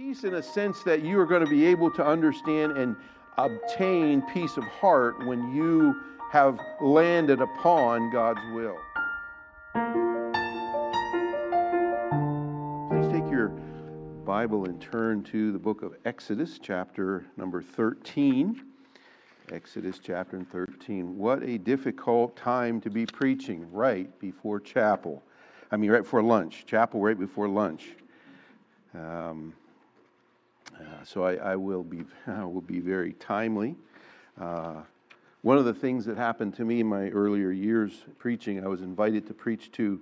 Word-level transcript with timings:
Peace 0.00 0.24
in 0.24 0.36
a 0.36 0.42
sense 0.42 0.82
that 0.82 1.02
you 1.02 1.20
are 1.20 1.26
going 1.26 1.44
to 1.44 1.50
be 1.50 1.66
able 1.66 1.90
to 1.90 2.02
understand 2.02 2.72
and 2.78 2.96
obtain 3.36 4.22
peace 4.32 4.56
of 4.56 4.64
heart 4.64 5.26
when 5.26 5.54
you 5.54 5.94
have 6.32 6.58
landed 6.80 7.42
upon 7.42 8.10
God's 8.10 8.40
will. 8.54 8.78
Please 12.88 13.12
take 13.12 13.30
your 13.30 13.48
Bible 14.24 14.64
and 14.64 14.80
turn 14.80 15.22
to 15.24 15.52
the 15.52 15.58
book 15.58 15.82
of 15.82 15.94
Exodus, 16.06 16.58
chapter 16.58 17.26
number 17.36 17.60
13. 17.60 18.58
Exodus 19.52 20.00
chapter 20.02 20.42
13. 20.42 21.18
What 21.18 21.42
a 21.42 21.58
difficult 21.58 22.36
time 22.36 22.80
to 22.80 22.88
be 22.88 23.04
preaching 23.04 23.70
right 23.70 24.18
before 24.18 24.60
chapel. 24.60 25.22
I 25.70 25.76
mean, 25.76 25.90
right 25.90 26.04
before 26.04 26.22
lunch. 26.22 26.64
Chapel 26.64 27.02
right 27.02 27.18
before 27.18 27.48
lunch. 27.48 27.90
Um, 28.94 29.52
so 31.04 31.24
I, 31.24 31.34
I, 31.34 31.56
will 31.56 31.82
be 31.82 32.04
will 32.26 32.60
be 32.60 32.80
very 32.80 33.12
timely. 33.14 33.76
Uh, 34.40 34.82
one 35.42 35.56
of 35.56 35.64
the 35.64 35.74
things 35.74 36.04
that 36.04 36.16
happened 36.16 36.54
to 36.56 36.64
me 36.64 36.80
in 36.80 36.86
my 36.86 37.08
earlier 37.08 37.50
years 37.50 38.04
preaching, 38.18 38.62
I 38.62 38.68
was 38.68 38.82
invited 38.82 39.26
to 39.28 39.34
preach 39.34 39.72
to 39.72 40.00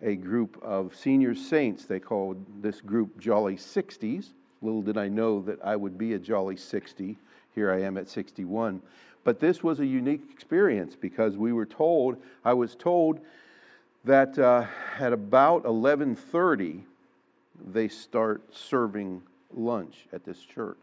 a 0.00 0.16
group 0.16 0.60
of 0.62 0.94
senior 0.96 1.34
saints. 1.34 1.84
They 1.84 2.00
called 2.00 2.44
this 2.62 2.80
group 2.80 3.18
Jolly 3.20 3.56
60s. 3.56 4.30
Little 4.60 4.82
did 4.82 4.98
I 4.98 5.08
know 5.08 5.40
that 5.42 5.58
I 5.64 5.76
would 5.76 5.96
be 5.96 6.14
a 6.14 6.18
Jolly 6.18 6.56
60. 6.56 7.16
Here 7.54 7.72
I 7.72 7.82
am 7.82 7.96
at 7.96 8.08
61. 8.08 8.82
But 9.24 9.38
this 9.38 9.62
was 9.62 9.78
a 9.78 9.86
unique 9.86 10.22
experience 10.32 10.96
because 10.96 11.36
we 11.36 11.52
were 11.52 11.66
told, 11.66 12.16
I 12.44 12.54
was 12.54 12.74
told 12.74 13.20
that 14.04 14.38
uh, 14.38 14.66
at 14.98 15.12
about 15.12 15.64
11:30 15.64 16.82
they 17.64 17.86
start 17.86 18.42
serving 18.52 19.22
lunch 19.56 20.06
at 20.12 20.24
this 20.24 20.40
church. 20.40 20.78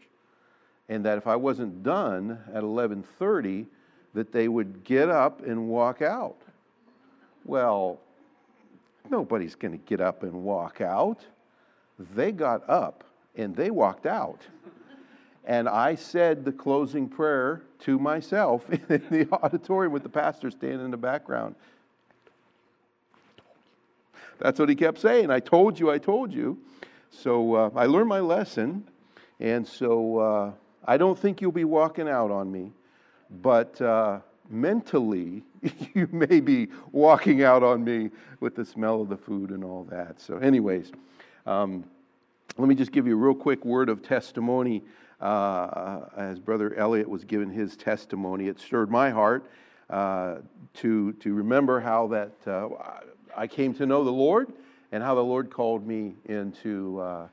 And 0.88 1.04
that 1.04 1.18
if 1.18 1.26
I 1.26 1.36
wasn't 1.36 1.82
done 1.82 2.38
at 2.52 2.62
11:30 2.62 3.66
that 4.14 4.32
they 4.32 4.48
would 4.48 4.82
get 4.84 5.08
up 5.08 5.46
and 5.46 5.68
walk 5.68 6.02
out. 6.02 6.36
Well, 7.44 8.00
nobody's 9.08 9.54
going 9.54 9.72
to 9.72 9.84
get 9.86 10.00
up 10.00 10.22
and 10.22 10.32
walk 10.44 10.80
out. 10.80 11.24
They 11.98 12.32
got 12.32 12.68
up 12.68 13.04
and 13.36 13.54
they 13.54 13.70
walked 13.70 14.06
out. 14.06 14.40
And 15.44 15.68
I 15.68 15.94
said 15.94 16.44
the 16.44 16.52
closing 16.52 17.08
prayer 17.08 17.62
to 17.80 17.98
myself 17.98 18.68
in 18.90 19.02
the 19.10 19.28
auditorium 19.32 19.92
with 19.92 20.02
the 20.02 20.08
pastor 20.08 20.50
standing 20.50 20.84
in 20.84 20.90
the 20.90 20.96
background. 20.96 21.54
That's 24.38 24.58
what 24.58 24.68
he 24.68 24.74
kept 24.74 24.98
saying. 24.98 25.30
I 25.30 25.40
told 25.40 25.78
you, 25.78 25.90
I 25.90 25.98
told 25.98 26.32
you. 26.32 26.58
So 27.10 27.54
uh, 27.54 27.70
I 27.74 27.86
learned 27.86 28.08
my 28.08 28.20
lesson, 28.20 28.88
and 29.40 29.66
so 29.66 30.18
uh, 30.18 30.52
I 30.84 30.96
don't 30.96 31.18
think 31.18 31.40
you'll 31.40 31.52
be 31.52 31.64
walking 31.64 32.08
out 32.08 32.30
on 32.30 32.50
me, 32.50 32.72
but 33.42 33.80
uh, 33.80 34.20
mentally, 34.48 35.42
you 35.94 36.08
may 36.12 36.40
be 36.40 36.68
walking 36.92 37.42
out 37.42 37.62
on 37.62 37.84
me 37.84 38.10
with 38.38 38.54
the 38.54 38.64
smell 38.64 39.02
of 39.02 39.08
the 39.08 39.16
food 39.16 39.50
and 39.50 39.64
all 39.64 39.84
that. 39.90 40.20
So, 40.20 40.38
anyways, 40.38 40.92
um, 41.46 41.84
let 42.56 42.68
me 42.68 42.74
just 42.74 42.92
give 42.92 43.06
you 43.06 43.14
a 43.14 43.16
real 43.16 43.34
quick 43.34 43.64
word 43.64 43.88
of 43.88 44.02
testimony. 44.02 44.82
Uh, 45.20 46.06
as 46.16 46.38
Brother 46.38 46.74
Elliot 46.76 47.08
was 47.08 47.24
giving 47.24 47.50
his 47.50 47.76
testimony, 47.76 48.46
it 48.46 48.58
stirred 48.58 48.90
my 48.90 49.10
heart 49.10 49.44
uh, 49.90 50.36
to, 50.74 51.12
to 51.14 51.34
remember 51.34 51.80
how 51.80 52.06
that 52.08 52.32
uh, 52.46 52.68
I 53.36 53.46
came 53.46 53.74
to 53.74 53.84
know 53.84 54.04
the 54.04 54.10
Lord 54.10 54.52
and 54.92 55.02
how 55.02 55.14
the 55.14 55.24
Lord 55.24 55.50
called 55.50 55.86
me 55.86 56.14
into 56.26 57.00
uh, 57.00 57.28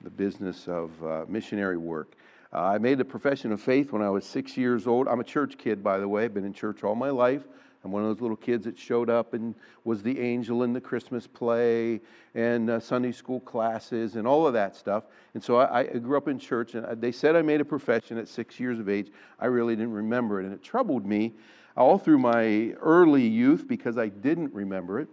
the 0.00 0.10
business 0.10 0.68
of 0.68 0.90
uh, 1.04 1.24
missionary 1.28 1.76
work. 1.76 2.14
Uh, 2.52 2.62
I 2.62 2.78
made 2.78 3.00
a 3.00 3.04
profession 3.04 3.52
of 3.52 3.60
faith 3.60 3.92
when 3.92 4.02
I 4.02 4.10
was 4.10 4.24
six 4.24 4.56
years 4.56 4.86
old. 4.86 5.08
I'm 5.08 5.20
a 5.20 5.24
church 5.24 5.58
kid, 5.58 5.82
by 5.82 5.98
the 5.98 6.08
way. 6.08 6.24
I've 6.24 6.34
been 6.34 6.44
in 6.44 6.52
church 6.52 6.84
all 6.84 6.94
my 6.94 7.10
life. 7.10 7.42
I'm 7.84 7.92
one 7.92 8.02
of 8.02 8.08
those 8.08 8.22
little 8.22 8.36
kids 8.36 8.64
that 8.64 8.78
showed 8.78 9.10
up 9.10 9.34
and 9.34 9.54
was 9.84 10.02
the 10.02 10.18
angel 10.18 10.62
in 10.62 10.72
the 10.72 10.80
Christmas 10.80 11.26
play 11.26 12.00
and 12.34 12.70
uh, 12.70 12.80
Sunday 12.80 13.12
school 13.12 13.40
classes 13.40 14.16
and 14.16 14.26
all 14.26 14.46
of 14.46 14.54
that 14.54 14.74
stuff. 14.74 15.04
And 15.34 15.42
so 15.42 15.56
I, 15.56 15.80
I, 15.80 15.84
grew 15.98 16.16
up 16.16 16.28
in 16.28 16.38
church, 16.38 16.74
and 16.74 17.00
they 17.00 17.12
said 17.12 17.36
I 17.36 17.42
made 17.42 17.60
a 17.60 17.64
profession 17.64 18.16
at 18.16 18.26
six 18.26 18.58
years 18.58 18.78
of 18.78 18.88
age. 18.88 19.10
I 19.38 19.46
really 19.46 19.76
didn't 19.76 19.92
remember 19.92 20.40
it, 20.40 20.44
and 20.44 20.54
it 20.54 20.62
troubled 20.62 21.04
me 21.04 21.34
all 21.76 21.98
through 21.98 22.18
my 22.18 22.70
early 22.80 23.26
youth 23.26 23.68
because 23.68 23.98
I 23.98 24.08
didn't 24.08 24.54
remember 24.54 25.00
it. 25.00 25.08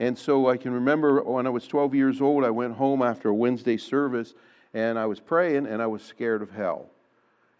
And 0.00 0.18
so 0.18 0.48
I 0.48 0.56
can 0.56 0.72
remember 0.72 1.22
when 1.22 1.46
I 1.46 1.50
was 1.50 1.66
12 1.66 1.94
years 1.94 2.20
old, 2.20 2.44
I 2.44 2.50
went 2.50 2.74
home 2.74 3.02
after 3.02 3.28
a 3.28 3.34
Wednesday 3.34 3.76
service 3.76 4.34
and 4.72 4.98
I 4.98 5.06
was 5.06 5.20
praying 5.20 5.66
and 5.66 5.80
I 5.80 5.86
was 5.86 6.02
scared 6.02 6.42
of 6.42 6.50
hell. 6.50 6.90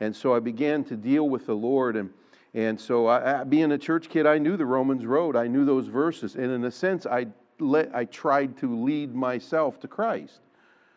And 0.00 0.15
so 0.15 0.34
I 0.34 0.41
began 0.41 0.84
to 0.84 0.97
deal 0.97 1.28
with 1.28 1.47
the 1.47 1.55
Lord. 1.55 1.97
And, 1.97 2.11
and 2.53 2.78
so, 2.78 3.06
I, 3.06 3.45
being 3.45 3.72
a 3.72 3.78
church 3.78 4.09
kid, 4.09 4.27
I 4.27 4.39
knew 4.39 4.56
the 4.56 4.67
Romans 4.67 5.06
road, 5.06 5.37
I 5.37 5.47
knew 5.47 5.65
those 5.65 5.87
verses. 5.87 6.34
And 6.34 6.50
in 6.50 6.65
a 6.65 6.71
sense, 6.71 7.06
I, 7.06 7.28
let, 7.61 7.95
I 7.95 8.05
tried 8.05 8.56
to 8.59 8.84
lead 8.84 9.15
myself 9.15 9.78
to 9.81 9.89
Christ. 9.89 10.41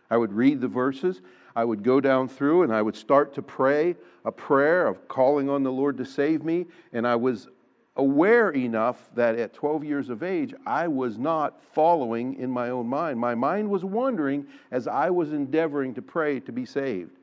I 0.10 0.18
would 0.18 0.34
read 0.34 0.62
the 0.62 0.68
verses, 0.68 1.22
I 1.56 1.66
would 1.66 1.84
go 1.84 2.00
down 2.00 2.30
through, 2.30 2.64
and 2.64 2.74
I 2.74 2.82
would 2.82 2.96
start 2.96 3.34
to 3.36 3.42
pray 3.42 3.96
a 4.26 4.32
prayer 4.32 4.88
of 4.88 5.08
calling 5.08 5.50
on 5.50 5.64
the 5.64 5.72
Lord 5.72 5.98
to 5.98 6.06
save 6.06 6.44
me. 6.44 6.66
And 6.94 7.08
I 7.08 7.16
was 7.16 7.48
aware 7.98 8.52
enough 8.52 8.98
that 9.16 9.38
at 9.38 9.54
12 9.54 9.84
years 9.84 10.10
of 10.10 10.24
age, 10.24 10.54
I 10.66 10.88
was 10.88 11.18
not 11.18 11.62
following 11.74 12.36
in 12.36 12.50
my 12.50 12.70
own 12.70 12.88
mind. 12.88 13.20
My 13.20 13.36
mind 13.36 13.70
was 13.70 13.84
wandering 13.84 14.46
as 14.72 14.88
I 14.88 15.10
was 15.10 15.34
endeavoring 15.34 15.96
to 15.96 16.02
pray 16.02 16.40
to 16.42 16.52
be 16.52 16.66
saved. 16.66 17.18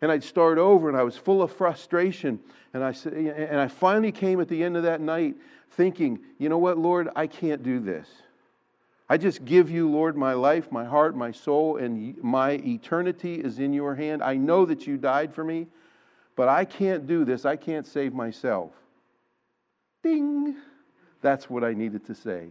And 0.00 0.12
I'd 0.12 0.22
start 0.22 0.58
over, 0.58 0.88
and 0.88 0.96
I 0.96 1.02
was 1.02 1.16
full 1.16 1.42
of 1.42 1.52
frustration. 1.52 2.38
And 2.72 2.84
I, 2.84 2.94
and 3.10 3.60
I 3.60 3.66
finally 3.66 4.12
came 4.12 4.40
at 4.40 4.48
the 4.48 4.62
end 4.62 4.76
of 4.76 4.84
that 4.84 5.00
night 5.00 5.34
thinking, 5.72 6.20
you 6.38 6.48
know 6.48 6.58
what, 6.58 6.78
Lord, 6.78 7.08
I 7.16 7.26
can't 7.26 7.62
do 7.62 7.80
this. 7.80 8.08
I 9.10 9.16
just 9.16 9.44
give 9.44 9.70
you, 9.70 9.90
Lord, 9.90 10.16
my 10.16 10.34
life, 10.34 10.70
my 10.70 10.84
heart, 10.84 11.16
my 11.16 11.32
soul, 11.32 11.78
and 11.78 12.16
my 12.22 12.52
eternity 12.52 13.36
is 13.36 13.58
in 13.58 13.72
your 13.72 13.94
hand. 13.94 14.22
I 14.22 14.36
know 14.36 14.66
that 14.66 14.86
you 14.86 14.96
died 14.96 15.34
for 15.34 15.42
me, 15.42 15.66
but 16.36 16.48
I 16.48 16.64
can't 16.64 17.06
do 17.06 17.24
this. 17.24 17.44
I 17.44 17.56
can't 17.56 17.86
save 17.86 18.12
myself. 18.12 18.70
Ding! 20.02 20.56
That's 21.20 21.50
what 21.50 21.64
I 21.64 21.72
needed 21.72 22.06
to 22.06 22.14
say. 22.14 22.50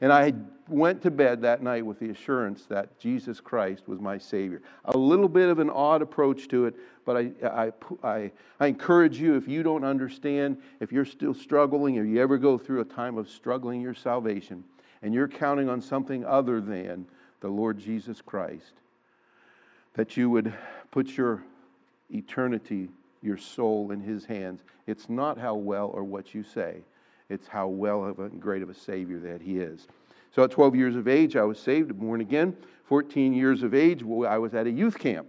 And 0.00 0.12
I 0.12 0.32
went 0.68 1.02
to 1.02 1.10
bed 1.10 1.42
that 1.42 1.62
night 1.62 1.86
with 1.86 1.98
the 1.98 2.10
assurance 2.10 2.66
that 2.66 2.98
Jesus 2.98 3.40
Christ 3.40 3.88
was 3.88 4.00
my 4.00 4.18
Savior. 4.18 4.60
A 4.86 4.96
little 4.96 5.28
bit 5.28 5.48
of 5.48 5.60
an 5.60 5.70
odd 5.70 6.02
approach 6.02 6.48
to 6.48 6.66
it, 6.66 6.74
but 7.04 7.16
I, 7.16 7.30
I, 7.42 7.72
I, 8.02 8.32
I, 8.60 8.66
encourage 8.66 9.20
you 9.20 9.36
if 9.36 9.46
you 9.46 9.62
don't 9.62 9.84
understand, 9.84 10.58
if 10.80 10.90
you're 10.90 11.04
still 11.04 11.34
struggling, 11.34 11.98
or 11.98 12.04
you 12.04 12.20
ever 12.20 12.38
go 12.38 12.58
through 12.58 12.80
a 12.80 12.84
time 12.84 13.16
of 13.16 13.28
struggling 13.28 13.80
your 13.80 13.94
salvation, 13.94 14.64
and 15.02 15.14
you're 15.14 15.28
counting 15.28 15.68
on 15.68 15.80
something 15.80 16.24
other 16.24 16.60
than 16.60 17.06
the 17.40 17.48
Lord 17.48 17.78
Jesus 17.78 18.20
Christ, 18.20 18.72
that 19.94 20.16
you 20.16 20.28
would 20.28 20.52
put 20.90 21.16
your 21.16 21.42
eternity 22.10 22.88
your 23.24 23.38
soul 23.38 23.90
in 23.90 24.00
His 24.00 24.24
hands. 24.24 24.62
It's 24.86 25.08
not 25.08 25.38
how 25.38 25.54
well 25.54 25.88
or 25.88 26.04
what 26.04 26.34
you 26.34 26.42
say, 26.42 26.82
it's 27.28 27.48
how 27.48 27.68
well 27.68 28.04
of 28.04 28.18
a 28.18 28.28
great 28.28 28.62
of 28.62 28.68
a 28.68 28.74
Savior 28.74 29.18
that 29.20 29.40
He 29.40 29.58
is. 29.58 29.88
So 30.34 30.42
at 30.42 30.50
12 30.50 30.74
years 30.74 30.96
of 30.96 31.06
age, 31.06 31.36
I 31.36 31.44
was 31.44 31.58
saved, 31.60 31.96
born 31.98 32.20
again. 32.20 32.56
14 32.86 33.32
years 33.32 33.62
of 33.62 33.72
age, 33.72 34.02
I 34.02 34.36
was 34.36 34.52
at 34.52 34.66
a 34.66 34.70
youth 34.70 34.98
camp 34.98 35.28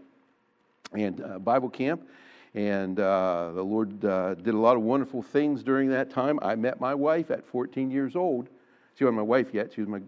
and 0.93 1.21
uh, 1.21 1.39
Bible 1.39 1.69
camp. 1.69 2.07
And 2.55 2.99
uh, 2.99 3.51
the 3.53 3.61
Lord 3.61 4.03
uh, 4.03 4.33
did 4.35 4.53
a 4.53 4.57
lot 4.57 4.77
of 4.77 4.81
wonderful 4.81 5.21
things 5.21 5.61
during 5.61 5.89
that 5.89 6.09
time. 6.09 6.39
I 6.41 6.55
met 6.55 6.79
my 6.79 6.95
wife 6.95 7.29
at 7.29 7.45
14 7.45 7.91
years 7.91 8.15
old. 8.15 8.49
She 8.97 9.03
wasn't 9.03 9.17
my 9.17 9.23
wife 9.23 9.53
yet. 9.53 9.73
She 9.73 9.81
was 9.81 9.89
my, 9.89 9.99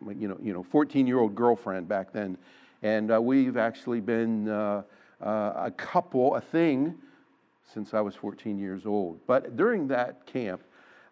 my 0.00 0.12
you 0.12 0.28
know, 0.28 0.38
you 0.40 0.52
know, 0.52 0.62
14-year-old 0.62 1.34
girlfriend 1.34 1.88
back 1.88 2.12
then. 2.12 2.36
And 2.82 3.10
uh, 3.10 3.20
we've 3.20 3.56
actually 3.56 4.00
been 4.00 4.48
uh, 4.48 4.82
a 5.20 5.72
couple, 5.76 6.36
a 6.36 6.40
thing, 6.40 6.94
since 7.72 7.94
I 7.94 8.00
was 8.00 8.14
14 8.14 8.58
years 8.58 8.86
old. 8.86 9.20
But 9.26 9.56
during 9.56 9.88
that 9.88 10.26
camp, 10.26 10.62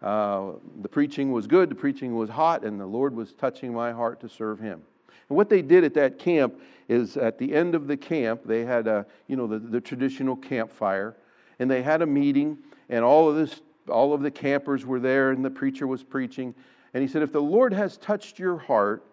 uh, 0.03 0.53
the 0.81 0.89
preaching 0.89 1.33
was 1.33 1.47
good, 1.47 1.69
the 1.69 1.75
preaching 1.75 2.17
was 2.17 2.29
hot, 2.29 2.65
and 2.65 2.81
the 2.81 2.87
Lord 2.87 3.15
was 3.15 3.33
touching 3.35 3.73
my 3.73 3.93
heart 3.93 4.21
to 4.21 4.29
serve 4.29 4.59
Him. 4.59 4.83
And 5.29 5.37
what 5.37 5.49
they 5.49 5.63
did 5.63 5.85
at 5.85 5.95
that 5.95 6.19
camp 6.19 6.61
is 6.89 7.17
at 7.17 7.39
the 7.39 7.55
end 7.55 7.75
of 7.75 7.87
the 7.87 7.97
camp, 7.97 8.43
they 8.45 8.65
had 8.65 8.87
a, 8.87 9.07
you 9.29 9.37
know, 9.37 9.47
the, 9.47 9.59
the 9.59 9.81
traditional 9.81 10.37
campfire, 10.37 11.17
and 11.59 11.71
they 11.71 11.83
had 11.83 12.03
a 12.03 12.07
meeting, 12.07 12.59
and 12.89 13.05
all 13.05 13.29
of 13.29 13.37
this, 13.37 13.61
all 13.89 14.13
of 14.13 14.23
the 14.23 14.31
campers 14.31 14.85
were 14.85 15.01
there, 15.01 15.31
and 15.31 15.45
the 15.45 15.51
preacher 15.51 15.87
was 15.87 16.03
preaching. 16.03 16.55
And 16.95 17.03
he 17.03 17.09
said, 17.09 17.23
if 17.23 17.33
the 17.33 17.41
Lord 17.41 17.73
has 17.73 17.97
touched 17.97 18.39
your 18.39 18.59
heart, 18.59 19.05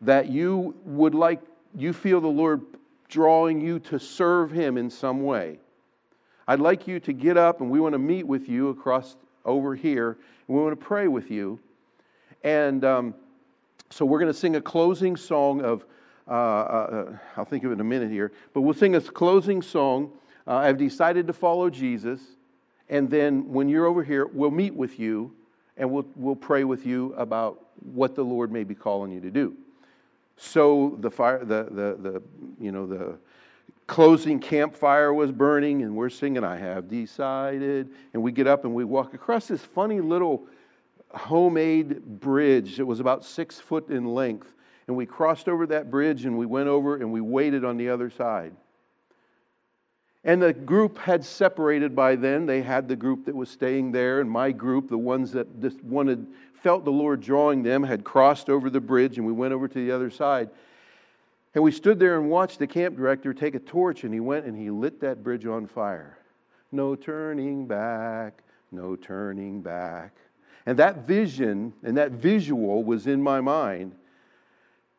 that 0.00 0.30
you 0.30 0.74
would 0.84 1.14
like, 1.14 1.40
you 1.76 1.92
feel 1.92 2.20
the 2.20 2.28
Lord 2.28 2.62
drawing 3.08 3.60
you 3.60 3.78
to 3.80 3.98
serve 3.98 4.50
Him 4.50 4.78
in 4.78 4.88
some 4.88 5.22
way, 5.24 5.58
I'd 6.50 6.58
like 6.58 6.88
you 6.88 6.98
to 6.98 7.12
get 7.12 7.36
up 7.36 7.60
and 7.60 7.70
we 7.70 7.78
want 7.78 7.92
to 7.92 7.98
meet 8.00 8.26
with 8.26 8.48
you 8.48 8.70
across 8.70 9.14
over 9.44 9.76
here 9.76 10.18
and 10.48 10.56
we 10.56 10.60
want 10.60 10.72
to 10.72 10.84
pray 10.84 11.06
with 11.06 11.30
you. 11.30 11.60
And 12.42 12.84
um, 12.84 13.14
so 13.88 14.04
we're 14.04 14.18
going 14.18 14.32
to 14.32 14.36
sing 14.36 14.56
a 14.56 14.60
closing 14.60 15.16
song 15.16 15.60
of, 15.60 15.84
uh, 16.26 16.32
uh, 16.32 17.18
I'll 17.36 17.44
think 17.44 17.62
of 17.62 17.70
it 17.70 17.74
in 17.74 17.80
a 17.80 17.84
minute 17.84 18.10
here, 18.10 18.32
but 18.52 18.62
we'll 18.62 18.74
sing 18.74 18.96
a 18.96 19.00
closing 19.00 19.62
song. 19.62 20.10
Uh, 20.44 20.56
I've 20.56 20.76
decided 20.76 21.28
to 21.28 21.32
follow 21.32 21.70
Jesus. 21.70 22.20
And 22.88 23.08
then 23.08 23.48
when 23.48 23.68
you're 23.68 23.86
over 23.86 24.02
here, 24.02 24.26
we'll 24.26 24.50
meet 24.50 24.74
with 24.74 24.98
you 24.98 25.32
and 25.76 25.88
we'll, 25.88 26.06
we'll 26.16 26.34
pray 26.34 26.64
with 26.64 26.84
you 26.84 27.14
about 27.14 27.64
what 27.92 28.16
the 28.16 28.24
Lord 28.24 28.50
may 28.50 28.64
be 28.64 28.74
calling 28.74 29.12
you 29.12 29.20
to 29.20 29.30
do. 29.30 29.56
So 30.36 30.96
the 30.98 31.12
fire, 31.12 31.44
the, 31.44 31.68
the, 31.70 32.10
the, 32.10 32.22
you 32.58 32.72
know, 32.72 32.86
the 32.86 33.18
closing 33.90 34.38
campfire 34.38 35.12
was 35.12 35.32
burning 35.32 35.82
and 35.82 35.96
we're 35.96 36.08
singing, 36.08 36.44
I 36.44 36.56
have 36.56 36.88
decided. 36.88 37.90
And 38.14 38.22
we 38.22 38.30
get 38.30 38.46
up 38.46 38.64
and 38.64 38.72
we 38.72 38.84
walk 38.84 39.14
across 39.14 39.48
this 39.48 39.62
funny 39.62 40.00
little 40.00 40.46
homemade 41.12 42.00
bridge. 42.20 42.78
It 42.78 42.84
was 42.84 43.00
about 43.00 43.24
six 43.24 43.58
foot 43.58 43.90
in 43.90 44.06
length. 44.14 44.54
And 44.86 44.96
we 44.96 45.06
crossed 45.06 45.48
over 45.48 45.66
that 45.66 45.90
bridge 45.90 46.24
and 46.24 46.38
we 46.38 46.46
went 46.46 46.68
over 46.68 46.98
and 46.98 47.12
we 47.12 47.20
waited 47.20 47.64
on 47.64 47.76
the 47.76 47.88
other 47.88 48.10
side. 48.10 48.52
And 50.22 50.40
the 50.40 50.52
group 50.52 50.96
had 50.96 51.24
separated 51.24 51.96
by 51.96 52.14
then. 52.14 52.46
They 52.46 52.62
had 52.62 52.86
the 52.86 52.94
group 52.94 53.24
that 53.24 53.34
was 53.34 53.48
staying 53.48 53.90
there, 53.90 54.20
and 54.20 54.30
my 54.30 54.52
group, 54.52 54.90
the 54.90 54.98
ones 54.98 55.32
that 55.32 55.62
just 55.62 55.82
wanted, 55.82 56.26
felt 56.52 56.84
the 56.84 56.92
Lord 56.92 57.22
drawing 57.22 57.62
them, 57.62 57.82
had 57.82 58.04
crossed 58.04 58.50
over 58.50 58.68
the 58.68 58.82
bridge, 58.82 59.16
and 59.16 59.26
we 59.26 59.32
went 59.32 59.54
over 59.54 59.66
to 59.66 59.74
the 59.74 59.90
other 59.90 60.10
side. 60.10 60.50
And 61.54 61.64
we 61.64 61.72
stood 61.72 61.98
there 61.98 62.18
and 62.18 62.30
watched 62.30 62.58
the 62.58 62.66
camp 62.66 62.96
director 62.96 63.34
take 63.34 63.54
a 63.54 63.58
torch, 63.58 64.04
and 64.04 64.14
he 64.14 64.20
went 64.20 64.46
and 64.46 64.56
he 64.56 64.70
lit 64.70 65.00
that 65.00 65.22
bridge 65.22 65.46
on 65.46 65.66
fire. 65.66 66.18
No 66.70 66.94
turning 66.94 67.66
back, 67.66 68.42
no 68.70 68.94
turning 68.94 69.60
back. 69.60 70.14
And 70.66 70.78
that 70.78 71.06
vision 71.06 71.72
and 71.82 71.96
that 71.96 72.12
visual 72.12 72.84
was 72.84 73.06
in 73.06 73.22
my 73.22 73.40
mind. 73.40 73.94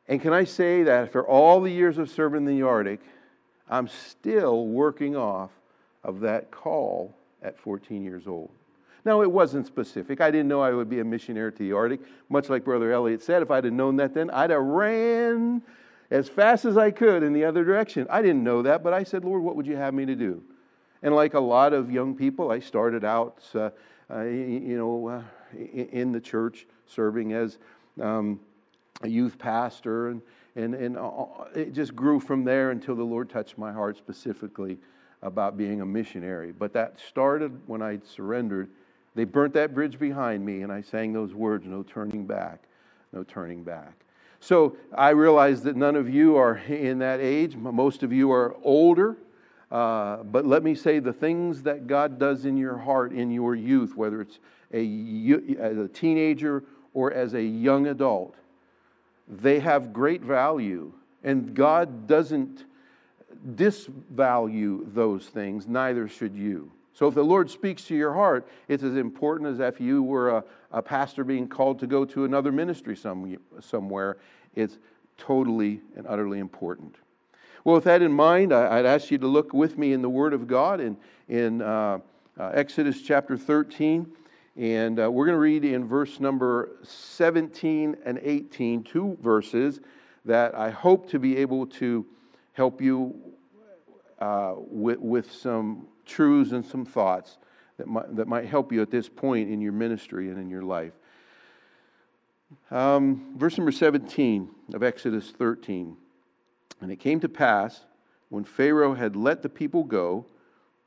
And 0.08 0.22
can 0.22 0.34
I 0.34 0.44
say 0.44 0.84
that 0.84 1.04
after 1.04 1.26
all 1.26 1.62
the 1.62 1.72
years 1.72 1.98
of 1.98 2.10
serving 2.10 2.46
in 2.46 2.58
the 2.58 2.64
Arctic, 2.64 3.00
I'm 3.70 3.88
still 3.88 4.68
working 4.68 5.16
off 5.16 5.52
of 6.04 6.20
that 6.22 6.52
call 6.52 7.16
at 7.42 7.58
14 7.58 8.04
years 8.04 8.28
old. 8.28 8.50
Now, 9.06 9.22
it 9.22 9.32
wasn't 9.32 9.66
specific. 9.66 10.22
I 10.22 10.30
didn't 10.30 10.48
know 10.48 10.62
I 10.62 10.72
would 10.72 10.90
be 10.90 11.00
a 11.00 11.04
missionary 11.04 11.52
to 11.54 11.58
the 11.58 11.72
Arctic. 11.72 12.02
Much 12.30 12.50
like 12.50 12.64
Brother 12.64 12.92
Elliot 12.92 13.24
said, 13.24 13.42
if 13.42 13.50
I'd 13.50 13.64
have 13.64 13.74
known 13.74 13.96
that 13.96 14.14
then, 14.14 14.30
I'd 14.30 14.50
have 14.50 14.62
ran 14.62 15.62
as 16.12 16.30
fast 16.30 16.66
as 16.66 16.78
I 16.78 16.92
could 16.92 17.24
in 17.24 17.34
the 17.34 17.46
other 17.46 17.64
direction. 17.64 18.06
I 18.10 18.22
didn't 18.22 18.44
know 18.44 18.62
that, 18.62 18.84
but 18.84 18.94
I 18.94 19.04
said, 19.04 19.26
Lord, 19.26 19.42
what 19.42 19.56
would 19.56 19.66
you 19.66 19.78
have 19.78 19.94
me 19.94 20.06
to 20.06 20.16
do? 20.16 20.44
And 21.02 21.16
like 21.16 21.34
a 21.34 21.40
lot 21.40 21.74
of 21.74 21.90
young 21.90 22.16
people, 22.16 22.52
I 22.52 22.60
started 22.60 23.04
out, 23.04 23.44
uh, 23.56 23.72
uh, 24.14 24.22
you 24.22 24.78
know, 24.78 25.08
uh, 25.08 25.24
in 25.58 26.12
the 26.12 26.22
church 26.22 26.68
serving 26.86 27.34
as 27.34 27.58
um, 28.00 28.40
a 29.02 29.08
youth 29.08 29.40
pastor 29.40 30.10
and 30.10 30.22
and, 30.56 30.76
and 30.76 30.98
it 31.56 31.74
just 31.74 31.96
grew 31.96 32.20
from 32.20 32.44
there 32.44 32.72
until 32.72 32.96
the 32.96 33.04
Lord 33.04 33.30
touched 33.30 33.58
my 33.58 33.72
heart 33.72 33.98
specifically 33.98 34.78
about 35.22 35.58
being 35.58 35.82
a 35.82 35.86
missionary. 35.86 36.52
But 36.52 36.74
that 36.74 37.00
started 37.00 37.58
when 37.68 37.82
I 37.82 38.00
surrendered. 38.04 38.70
They 39.16 39.24
burnt 39.24 39.54
that 39.54 39.74
bridge 39.74 40.00
behind 40.00 40.46
me, 40.46 40.62
and 40.62 40.72
I 40.72 40.82
sang 40.82 41.14
those 41.14 41.34
words 41.34 41.66
no 41.66 41.84
turning 41.84 42.26
back, 42.26 42.64
no 43.14 43.24
turning 43.24 43.64
back. 43.64 43.94
So 44.42 44.76
I 44.94 45.12
realize 45.12 45.62
that 45.64 45.76
none 45.76 45.96
of 45.96 46.10
you 46.10 46.36
are 46.36 46.58
in 46.58 47.00
that 47.00 47.20
age. 47.20 47.56
Most 47.56 48.02
of 48.02 48.12
you 48.12 48.32
are 48.32 48.56
older. 48.64 49.16
Uh, 49.72 50.24
but 50.24 50.46
let 50.46 50.64
me 50.64 50.76
say 50.76 51.00
the 51.00 51.14
things 51.14 51.62
that 51.64 51.88
God 51.88 52.20
does 52.20 52.44
in 52.44 52.58
your 52.58 52.78
heart 52.78 53.14
in 53.14 53.32
your 53.32 53.56
youth, 53.56 53.96
whether 53.96 54.20
it's 54.20 54.40
a, 54.74 55.58
as 55.60 55.78
a 55.78 55.88
teenager 55.88 56.64
or 56.94 57.14
as 57.14 57.36
a 57.36 57.42
young 57.42 57.88
adult, 57.88 58.36
they 59.28 59.60
have 59.60 59.94
great 59.94 60.22
value. 60.22 60.92
And 61.24 61.54
God 61.54 62.08
doesn't 62.08 62.66
disvalue 63.56 64.94
those 64.94 65.28
things, 65.28 65.68
neither 65.68 66.08
should 66.10 66.36
you. 66.36 66.72
So 66.94 67.08
if 67.08 67.16
the 67.16 67.24
Lord 67.24 67.50
speaks 67.50 67.86
to 67.86 67.96
your 67.96 68.14
heart, 68.14 68.48
it's 68.68 68.84
as 68.84 68.96
important 68.96 69.50
as 69.50 69.60
if 69.60 69.80
you 69.80 70.04
were 70.04 70.30
a, 70.30 70.44
a 70.72 70.82
pastor 70.82 71.24
being 71.24 71.48
called 71.48 71.80
to 71.80 71.88
go 71.88 72.06
to 72.06 72.26
another 72.26 72.52
ministry 72.52 72.96
some, 72.96 73.38
somewhere. 73.60 74.18
It's 74.56 74.78
totally 75.18 75.82
and 75.96 76.06
utterly 76.08 76.40
important. 76.40 76.96
Well, 77.64 77.76
with 77.76 77.84
that 77.86 78.02
in 78.02 78.12
mind, 78.12 78.52
I, 78.52 78.78
would 78.78 78.86
ask 78.86 79.12
you 79.12 79.18
to 79.20 79.28
look 79.28 79.54
with 79.54 79.78
me 79.78 79.94
in 79.94 80.02
the 80.02 80.10
Word 80.10 80.34
of 80.34 80.48
God 80.48 80.82
in, 80.82 80.98
in 81.30 81.62
uh, 81.62 82.00
uh, 82.40 82.52
Exodus 82.54 83.02
chapter 83.02 83.38
13. 83.38 84.12
And 84.58 85.00
uh, 85.00 85.10
we're 85.10 85.26
going 85.26 85.36
to 85.36 85.40
read 85.40 85.64
in 85.64 85.88
verse 85.88 86.20
number 86.20 86.72
17 86.84 87.98
and 88.04 88.20
18, 88.22 88.84
two 88.84 89.18
verses 89.22 89.80
that 90.26 90.56
I 90.56 90.72
hope 90.72 91.10
to 91.12 91.20
be 91.20 91.38
able 91.38 91.68
to 91.68 92.06
help 92.54 92.82
you 92.82 93.16
uh, 94.20 94.56
with, 94.58 95.00
with 95.00 95.32
some 95.32 95.88
truths 96.12 96.52
and 96.52 96.66
some 96.66 96.86
thoughts 96.86 97.38
that 97.78 97.88
might, 97.88 98.16
that 98.16 98.28
might 98.28 98.46
help 98.46 98.72
you 98.72 98.82
at 98.82 98.92
this 98.92 99.10
point 99.10 99.50
in 99.50 99.62
your 99.62 99.72
ministry 99.72 100.30
and 100.30 100.38
in 100.38 100.50
your 100.50 100.62
life. 100.62 100.94
Um, 102.70 103.34
verse 103.38 103.58
number 103.58 103.72
17 103.72 104.50
of 104.74 104.84
Exodus 104.84 105.32
13. 105.32 105.96
And 106.82 106.92
it 106.92 106.98
came 106.98 107.20
to 107.22 107.30
pass 107.30 107.82
when 108.30 108.44
Pharaoh 108.44 108.94
had 108.94 109.16
let 109.16 109.42
the 109.42 109.50
people 109.50 109.84
go 109.84 110.26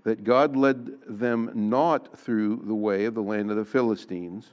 that 0.05 0.25
God 0.25 0.55
led 0.55 0.91
them 1.09 1.51
not 1.55 2.19
through 2.19 2.63
the 2.67 2.75
way 2.75 3.07
of 3.07 3.15
the 3.15 3.23
land 3.23 3.51
of 3.51 3.57
the 3.57 3.65
Philistines, 3.65 4.51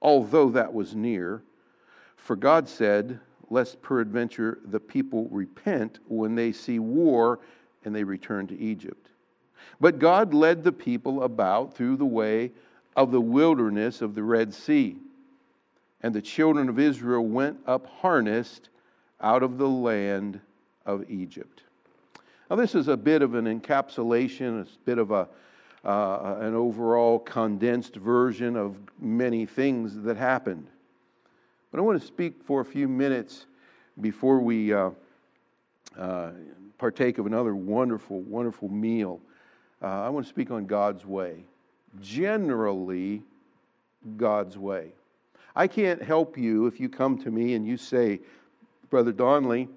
although 0.00 0.48
that 0.50 0.72
was 0.72 0.94
near. 0.94 1.42
For 2.16 2.36
God 2.36 2.68
said, 2.68 3.20
Lest 3.52 3.82
peradventure 3.82 4.60
the 4.64 4.78
people 4.78 5.28
repent 5.28 5.98
when 6.06 6.36
they 6.36 6.52
see 6.52 6.78
war 6.78 7.40
and 7.84 7.94
they 7.94 8.04
return 8.04 8.46
to 8.46 8.58
Egypt. 8.58 9.09
But 9.80 9.98
God 9.98 10.34
led 10.34 10.62
the 10.62 10.72
people 10.72 11.22
about 11.22 11.74
through 11.74 11.96
the 11.96 12.04
way 12.04 12.52
of 12.96 13.12
the 13.12 13.20
wilderness 13.20 14.02
of 14.02 14.14
the 14.14 14.22
Red 14.22 14.52
Sea. 14.52 14.96
And 16.02 16.14
the 16.14 16.22
children 16.22 16.68
of 16.68 16.78
Israel 16.78 17.24
went 17.24 17.58
up 17.66 17.86
harnessed 17.86 18.68
out 19.20 19.42
of 19.42 19.58
the 19.58 19.68
land 19.68 20.40
of 20.86 21.10
Egypt. 21.10 21.62
Now, 22.48 22.56
this 22.56 22.74
is 22.74 22.88
a 22.88 22.96
bit 22.96 23.22
of 23.22 23.34
an 23.34 23.44
encapsulation, 23.44 24.62
a 24.62 24.66
bit 24.84 24.98
of 24.98 25.10
a, 25.10 25.28
uh, 25.84 26.36
an 26.40 26.54
overall 26.54 27.18
condensed 27.18 27.96
version 27.96 28.56
of 28.56 28.76
many 28.98 29.46
things 29.46 29.94
that 30.02 30.16
happened. 30.16 30.66
But 31.70 31.78
I 31.78 31.82
want 31.82 32.00
to 32.00 32.06
speak 32.06 32.42
for 32.42 32.60
a 32.60 32.64
few 32.64 32.88
minutes 32.88 33.46
before 34.00 34.40
we 34.40 34.72
uh, 34.72 34.90
uh, 35.96 36.30
partake 36.78 37.18
of 37.18 37.26
another 37.26 37.54
wonderful, 37.54 38.20
wonderful 38.22 38.68
meal. 38.68 39.20
Uh, 39.82 39.86
I 39.86 40.08
want 40.10 40.26
to 40.26 40.30
speak 40.30 40.50
on 40.50 40.66
God's 40.66 41.06
way. 41.06 41.44
Generally, 42.00 43.22
God's 44.16 44.56
way. 44.56 44.92
I 45.56 45.66
can't 45.66 46.02
help 46.02 46.38
you 46.38 46.66
if 46.66 46.78
you 46.78 46.88
come 46.88 47.18
to 47.22 47.30
me 47.30 47.54
and 47.54 47.66
you 47.66 47.76
say, 47.76 48.20
Brother 48.88 49.12
Donnelly, 49.12 49.68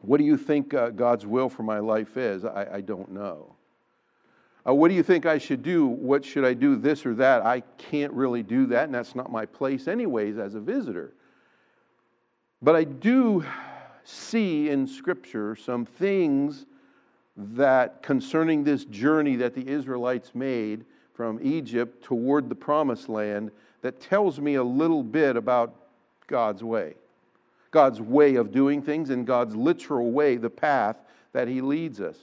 what 0.00 0.18
do 0.18 0.24
you 0.24 0.36
think 0.36 0.74
uh, 0.74 0.90
God's 0.90 1.26
will 1.26 1.48
for 1.48 1.62
my 1.62 1.78
life 1.78 2.16
is? 2.16 2.44
I, 2.44 2.68
I 2.74 2.80
don't 2.80 3.10
know. 3.10 3.54
Uh, 4.66 4.74
what 4.74 4.88
do 4.88 4.94
you 4.94 5.02
think 5.02 5.26
I 5.26 5.38
should 5.38 5.62
do? 5.62 5.86
What 5.86 6.24
should 6.24 6.44
I 6.44 6.54
do, 6.54 6.76
this 6.76 7.06
or 7.06 7.14
that? 7.14 7.44
I 7.44 7.60
can't 7.78 8.12
really 8.12 8.42
do 8.42 8.66
that, 8.66 8.84
and 8.84 8.94
that's 8.94 9.14
not 9.14 9.30
my 9.30 9.46
place, 9.46 9.88
anyways, 9.88 10.38
as 10.38 10.54
a 10.54 10.60
visitor. 10.60 11.14
But 12.60 12.76
I 12.76 12.84
do 12.84 13.44
see 14.04 14.68
in 14.68 14.86
Scripture 14.86 15.56
some 15.56 15.84
things 15.84 16.66
that 17.38 18.02
concerning 18.02 18.64
this 18.64 18.84
journey 18.84 19.36
that 19.36 19.54
the 19.54 19.66
Israelites 19.66 20.34
made 20.34 20.84
from 21.14 21.38
Egypt 21.40 22.02
toward 22.02 22.48
the 22.48 22.54
promised 22.54 23.08
land 23.08 23.52
that 23.80 24.00
tells 24.00 24.40
me 24.40 24.56
a 24.56 24.62
little 24.62 25.04
bit 25.04 25.36
about 25.36 25.74
God's 26.26 26.64
way. 26.64 26.94
God's 27.70 28.00
way 28.00 28.34
of 28.34 28.50
doing 28.50 28.82
things 28.82 29.10
and 29.10 29.26
God's 29.26 29.54
literal 29.54 30.10
way, 30.10 30.36
the 30.36 30.50
path 30.50 31.02
that 31.32 31.48
He 31.48 31.60
leads 31.60 32.00
us. 32.00 32.16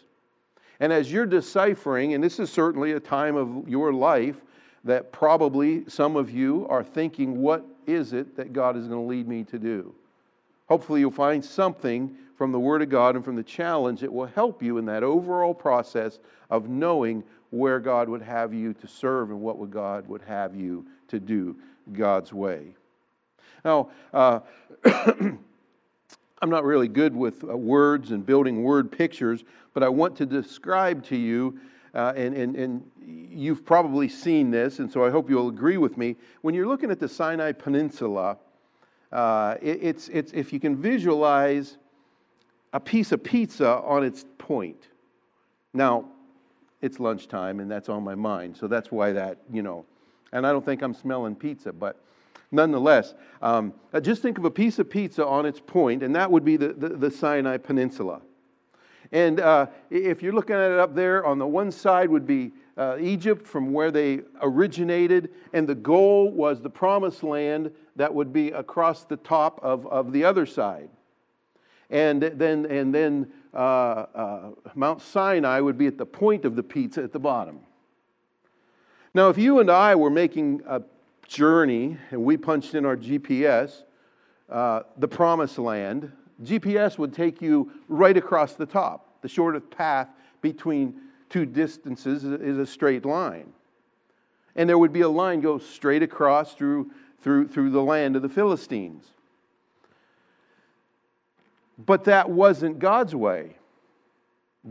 And 0.79 0.91
as 0.91 1.11
you're 1.11 1.25
deciphering, 1.25 2.13
and 2.13 2.23
this 2.23 2.39
is 2.39 2.51
certainly 2.51 2.91
a 2.91 2.99
time 2.99 3.37
of 3.37 3.69
your 3.69 3.93
life 3.93 4.35
that 4.83 5.11
probably 5.11 5.83
some 5.87 6.15
of 6.15 6.29
you 6.29 6.67
are 6.69 6.83
thinking, 6.83 7.41
what 7.41 7.65
is 7.87 8.11
it 8.13 8.35
that 8.35 8.53
God 8.53 8.75
is 8.75 8.87
going 8.87 9.01
to 9.01 9.07
lead 9.07 9.27
me 9.27 9.43
to 9.45 9.57
do? 9.57 9.95
Hopefully, 10.67 10.99
you'll 10.99 11.11
find 11.11 11.45
something 11.45 12.15
from 12.35 12.51
the 12.51 12.59
Word 12.59 12.81
of 12.81 12.89
God 12.89 13.15
and 13.15 13.23
from 13.23 13.35
the 13.35 13.43
challenge 13.43 14.03
it 14.03 14.11
will 14.11 14.25
help 14.25 14.61
you 14.61 14.77
in 14.77 14.85
that 14.85 15.03
overall 15.03 15.53
process 15.53 16.19
of 16.49 16.69
knowing 16.69 17.23
where 17.49 17.79
God 17.79 18.09
would 18.09 18.21
have 18.21 18.53
you 18.53 18.73
to 18.73 18.87
serve 18.87 19.29
and 19.29 19.39
what 19.41 19.57
would 19.57 19.71
God 19.71 20.07
would 20.07 20.21
have 20.23 20.55
you 20.55 20.85
to 21.07 21.19
do 21.19 21.55
God's 21.93 22.33
way. 22.33 22.75
Now, 23.63 23.89
uh, 24.13 24.41
I'm 24.85 26.49
not 26.49 26.65
really 26.65 26.87
good 26.87 27.15
with 27.15 27.43
uh, 27.43 27.55
words 27.55 28.11
and 28.11 28.25
building 28.25 28.61
word 28.61 28.91
pictures, 28.91 29.43
but 29.73 29.83
I 29.83 29.89
want 29.89 30.15
to 30.17 30.25
describe 30.25 31.03
to 31.05 31.15
you, 31.15 31.59
uh, 31.93 32.13
and, 32.15 32.35
and, 32.35 32.55
and 32.55 32.91
you've 33.01 33.65
probably 33.65 34.09
seen 34.09 34.51
this, 34.51 34.79
and 34.79 34.91
so 34.91 35.05
I 35.05 35.09
hope 35.09 35.29
you'll 35.29 35.49
agree 35.49 35.77
with 35.77 35.97
me. 35.97 36.17
When 36.41 36.53
you're 36.53 36.67
looking 36.67 36.91
at 36.91 36.99
the 36.99 37.07
Sinai 37.07 37.53
Peninsula, 37.53 38.37
uh, 39.11 39.55
it, 39.61 39.79
it's, 39.81 40.09
it's, 40.09 40.33
if 40.33 40.51
you 40.51 40.59
can 40.59 40.75
visualize 40.75 41.77
a 42.75 42.79
piece 42.79 43.13
of 43.13 43.23
pizza 43.23 43.69
on 43.69 44.03
its 44.03 44.25
point. 44.37 44.89
Now, 45.73 46.09
it's 46.81 46.99
lunchtime 46.99 47.61
and 47.61 47.71
that's 47.71 47.87
on 47.87 48.03
my 48.03 48.15
mind, 48.15 48.57
so 48.57 48.67
that's 48.67 48.91
why 48.91 49.13
that, 49.13 49.37
you 49.49 49.61
know, 49.61 49.85
and 50.33 50.45
I 50.45 50.51
don't 50.51 50.65
think 50.65 50.81
I'm 50.81 50.93
smelling 50.93 51.35
pizza, 51.35 51.71
but 51.71 52.03
nonetheless, 52.51 53.13
um, 53.41 53.73
uh, 53.93 54.01
just 54.01 54.21
think 54.21 54.37
of 54.37 54.43
a 54.43 54.51
piece 54.51 54.77
of 54.77 54.89
pizza 54.89 55.25
on 55.25 55.45
its 55.45 55.61
point, 55.61 56.03
and 56.03 56.13
that 56.17 56.29
would 56.29 56.43
be 56.43 56.57
the, 56.57 56.73
the, 56.73 56.89
the 56.89 57.09
Sinai 57.09 57.55
Peninsula. 57.55 58.19
And 59.13 59.39
uh, 59.39 59.67
if 59.89 60.21
you're 60.21 60.33
looking 60.33 60.57
at 60.57 60.69
it 60.69 60.77
up 60.77 60.95
there, 60.95 61.25
on 61.25 61.39
the 61.39 61.47
one 61.47 61.71
side 61.71 62.09
would 62.09 62.27
be 62.27 62.51
uh, 62.75 62.97
Egypt 62.99 63.47
from 63.47 63.71
where 63.71 63.89
they 63.89 64.19
originated, 64.41 65.29
and 65.53 65.65
the 65.65 65.75
goal 65.75 66.29
was 66.29 66.61
the 66.61 66.69
promised 66.69 67.23
land 67.23 67.71
that 67.95 68.13
would 68.13 68.33
be 68.33 68.51
across 68.51 69.05
the 69.05 69.15
top 69.15 69.61
of, 69.63 69.87
of 69.87 70.11
the 70.11 70.25
other 70.25 70.45
side. 70.45 70.89
And 71.89 72.21
then, 72.21 72.65
and 72.65 72.93
then 72.93 73.31
uh, 73.53 73.57
uh, 73.57 74.49
Mount 74.73 75.01
Sinai 75.01 75.59
would 75.59 75.77
be 75.77 75.87
at 75.87 75.97
the 75.97 76.05
point 76.05 76.45
of 76.45 76.55
the 76.55 76.63
pizza 76.63 77.03
at 77.03 77.13
the 77.13 77.19
bottom. 77.19 77.59
Now, 79.13 79.29
if 79.29 79.37
you 79.37 79.59
and 79.59 79.69
I 79.69 79.95
were 79.95 80.09
making 80.09 80.61
a 80.67 80.81
journey 81.27 81.97
and 82.11 82.23
we 82.23 82.37
punched 82.37 82.75
in 82.75 82.85
our 82.85 82.97
GPS, 82.97 83.83
uh, 84.49 84.81
the 84.97 85.07
promised 85.07 85.57
land, 85.57 86.11
GPS 86.43 86.97
would 86.97 87.13
take 87.13 87.41
you 87.41 87.71
right 87.87 88.17
across 88.17 88.53
the 88.53 88.65
top. 88.65 89.21
The 89.21 89.29
shortest 89.29 89.69
path 89.71 90.09
between 90.41 90.95
two 91.29 91.45
distances 91.45 92.23
is 92.23 92.57
a 92.57 92.65
straight 92.65 93.05
line. 93.05 93.51
And 94.55 94.69
there 94.69 94.77
would 94.77 94.93
be 94.93 95.01
a 95.01 95.09
line 95.09 95.41
go 95.41 95.57
straight 95.57 96.03
across 96.03 96.53
through, 96.53 96.91
through, 97.21 97.47
through 97.47 97.71
the 97.71 97.81
land 97.81 98.15
of 98.15 98.21
the 98.21 98.29
Philistines. 98.29 99.05
But 101.77 102.05
that 102.05 102.29
wasn't 102.29 102.79
God's 102.79 103.15
way. 103.15 103.55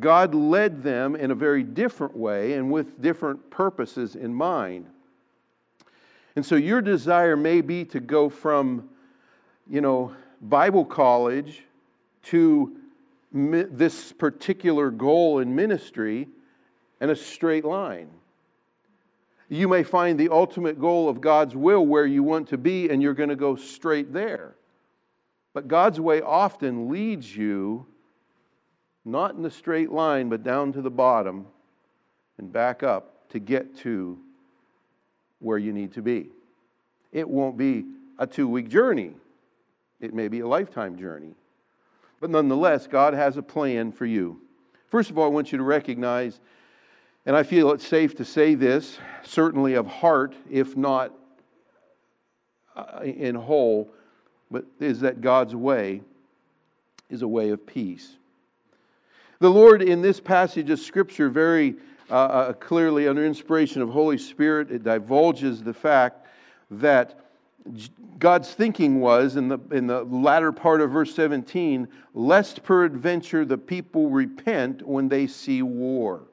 God 0.00 0.34
led 0.34 0.82
them 0.82 1.14
in 1.14 1.30
a 1.30 1.34
very 1.34 1.62
different 1.62 2.16
way 2.16 2.54
and 2.54 2.70
with 2.70 3.00
different 3.00 3.50
purposes 3.50 4.16
in 4.16 4.34
mind. 4.34 4.87
And 6.37 6.44
so 6.44 6.56
your 6.56 6.80
desire 6.80 7.37
may 7.37 7.61
be 7.61 7.84
to 7.87 8.00
go 8.00 8.28
from, 8.28 8.88
you 9.68 9.80
know, 9.80 10.14
Bible 10.40 10.84
college 10.84 11.62
to 12.25 12.76
mi- 13.32 13.66
this 13.70 14.12
particular 14.12 14.90
goal 14.90 15.38
in 15.38 15.54
ministry 15.54 16.28
and 17.00 17.11
a 17.11 17.16
straight 17.16 17.64
line. 17.64 18.08
You 19.49 19.68
may 19.68 19.84
find 19.84 20.18
the 20.18 20.30
ultimate 20.30 20.80
goal 20.80 21.08
of 21.08 21.20
God's 21.20 21.54
will 21.54 21.87
where 21.87 22.06
you 22.06 22.23
want 22.23 22.49
to 22.49 22.58
be, 22.58 22.88
and 22.88 23.00
you're 23.00 23.14
going 23.14 23.28
to 23.28 23.37
go 23.37 23.54
straight 23.54 24.12
there. 24.12 24.54
But 25.54 25.68
God's 25.68 26.00
way 26.00 26.20
often 26.20 26.90
leads 26.90 27.34
you 27.34 27.87
not 29.04 29.37
in 29.37 29.44
a 29.44 29.50
straight 29.50 29.90
line, 29.90 30.28
but 30.28 30.42
down 30.42 30.73
to 30.73 30.82
the 30.82 30.90
bottom 30.90 31.46
and 32.38 32.52
back 32.52 32.82
up 32.82 33.28
to 33.30 33.38
get 33.38 33.76
to 33.78 34.18
where 35.38 35.58
you 35.58 35.73
need 35.73 35.92
to 35.92 36.02
be. 36.02 36.30
It 37.12 37.28
won't 37.28 37.56
be 37.56 37.84
a 38.18 38.26
two 38.26 38.49
week 38.49 38.68
journey, 38.68 39.12
it 40.00 40.12
may 40.12 40.28
be 40.28 40.40
a 40.40 40.49
lifetime 40.49 40.99
journey. 40.99 41.34
But 42.20 42.30
nonetheless, 42.30 42.87
God 42.87 43.14
has 43.14 43.37
a 43.37 43.42
plan 43.42 43.92
for 43.92 44.06
you. 44.06 44.40
First 44.88 45.11
of 45.11 45.18
all, 45.18 45.25
I 45.25 45.28
want 45.28 45.52
you 45.52 45.58
to 45.58 45.64
recognize, 45.64 46.40
and 47.26 47.37
I 47.37 47.42
feel 47.42 47.70
it's 47.73 47.87
safe 47.87 48.14
to 48.16 48.25
say 48.25 48.54
this, 48.54 48.99
certainly 49.23 49.75
of 49.75 49.87
heart, 49.87 50.34
if 50.50 50.76
not 50.76 51.12
uh, 52.75 53.00
in 53.02 53.34
whole, 53.34 53.90
but 54.54 54.64
is 54.78 55.00
that 55.00 55.20
God's 55.20 55.52
way 55.52 56.00
is 57.11 57.23
a 57.23 57.28
way 57.28 57.50
of 57.50 57.66
peace. 57.66 58.18
The 59.40 59.50
Lord, 59.50 59.82
in 59.82 60.00
this 60.00 60.20
passage 60.20 60.70
of 60.70 60.78
Scripture, 60.78 61.28
very 61.28 61.75
uh, 62.08 62.14
uh, 62.14 62.52
clearly, 62.52 63.08
under 63.08 63.26
inspiration 63.26 63.82
of 63.82 63.88
Holy 63.88 64.16
Spirit, 64.16 64.70
it 64.70 64.84
divulges 64.84 65.64
the 65.64 65.75
fact 65.75 66.28
that 66.70 67.18
God's 68.20 68.54
thinking 68.54 69.00
was 69.00 69.34
in 69.34 69.49
the, 69.49 69.58
in 69.73 69.88
the 69.88 70.04
latter 70.04 70.52
part 70.52 70.80
of 70.80 70.92
verse 70.92 71.12
17, 71.16 71.88
lest 72.14 72.62
peradventure 72.62 73.44
the 73.44 73.58
people 73.58 74.08
repent 74.08 74.87
when 74.87 75.08
they 75.08 75.26
see 75.26 75.62
war. 75.62 76.28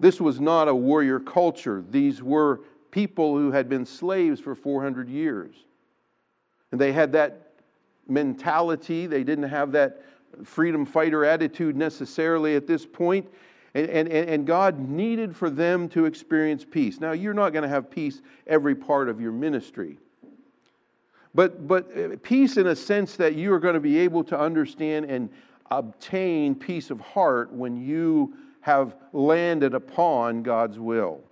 This 0.00 0.20
was 0.20 0.40
not 0.40 0.66
a 0.66 0.74
warrior 0.74 1.20
culture. 1.20 1.84
These 1.88 2.24
were 2.24 2.62
people 2.90 3.38
who 3.38 3.52
had 3.52 3.68
been 3.68 3.86
slaves 3.86 4.40
for 4.40 4.56
400 4.56 5.08
years. 5.08 5.54
And 6.72 6.80
they 6.80 6.92
had 6.92 7.12
that 7.12 7.52
mentality, 8.08 9.06
they 9.06 9.22
didn't 9.22 9.48
have 9.48 9.72
that 9.72 10.02
freedom 10.44 10.84
fighter 10.84 11.24
attitude 11.24 11.76
necessarily 11.76 12.56
at 12.56 12.66
this 12.66 12.84
point. 12.84 13.28
And, 13.74 13.88
and, 13.88 14.08
and 14.08 14.46
God 14.46 14.78
needed 14.80 15.34
for 15.34 15.48
them 15.48 15.88
to 15.90 16.04
experience 16.04 16.64
peace. 16.68 17.00
Now, 17.00 17.12
you're 17.12 17.34
not 17.34 17.52
going 17.52 17.62
to 17.62 17.68
have 17.68 17.90
peace 17.90 18.20
every 18.46 18.74
part 18.74 19.08
of 19.08 19.20
your 19.20 19.32
ministry. 19.32 19.98
But, 21.34 21.66
but 21.66 21.96
uh, 21.96 22.16
peace 22.22 22.56
in 22.58 22.66
a 22.66 22.76
sense 22.76 23.16
that 23.16 23.34
you 23.34 23.52
are 23.54 23.58
going 23.58 23.74
to 23.74 23.80
be 23.80 23.98
able 24.00 24.24
to 24.24 24.38
understand 24.38 25.06
and 25.06 25.30
obtain 25.70 26.54
peace 26.54 26.90
of 26.90 27.00
heart 27.00 27.50
when 27.52 27.76
you 27.76 28.34
have 28.60 28.94
landed 29.12 29.74
upon 29.74 30.42
God's 30.42 30.78
will. 30.78 31.22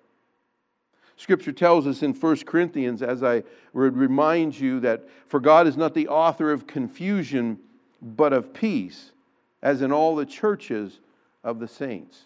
Scripture 1.21 1.53
tells 1.53 1.87
us 1.87 2.03
in 2.03 2.15
1 2.15 2.37
Corinthians, 2.47 3.03
as 3.03 3.23
I 3.23 3.43
would 3.75 3.95
remind 3.95 4.59
you, 4.59 4.81
that 4.81 5.07
for 5.29 5.39
God 5.39 5.67
is 5.67 5.77
not 5.77 5.93
the 5.93 6.09
author 6.09 6.50
of 6.50 6.67
confusion, 6.67 7.59
but 8.00 8.33
of 8.33 8.55
peace, 8.55 9.12
as 9.61 9.83
in 9.83 9.93
all 9.93 10.17
the 10.17 10.25
churches 10.25 10.99
of 11.45 11.59
the 11.59 11.69
saints. 11.69 12.23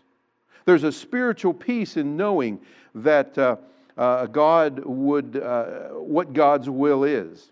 There's 0.64 0.84
a 0.84 0.92
spiritual 0.92 1.52
peace 1.54 1.96
in 1.96 2.16
knowing 2.16 2.60
that 2.94 3.36
uh, 3.36 3.56
uh, 3.98 4.26
God 4.26 4.84
would, 4.84 5.42
uh, 5.42 5.88
what 5.94 6.32
God's 6.32 6.70
will 6.70 7.02
is. 7.02 7.50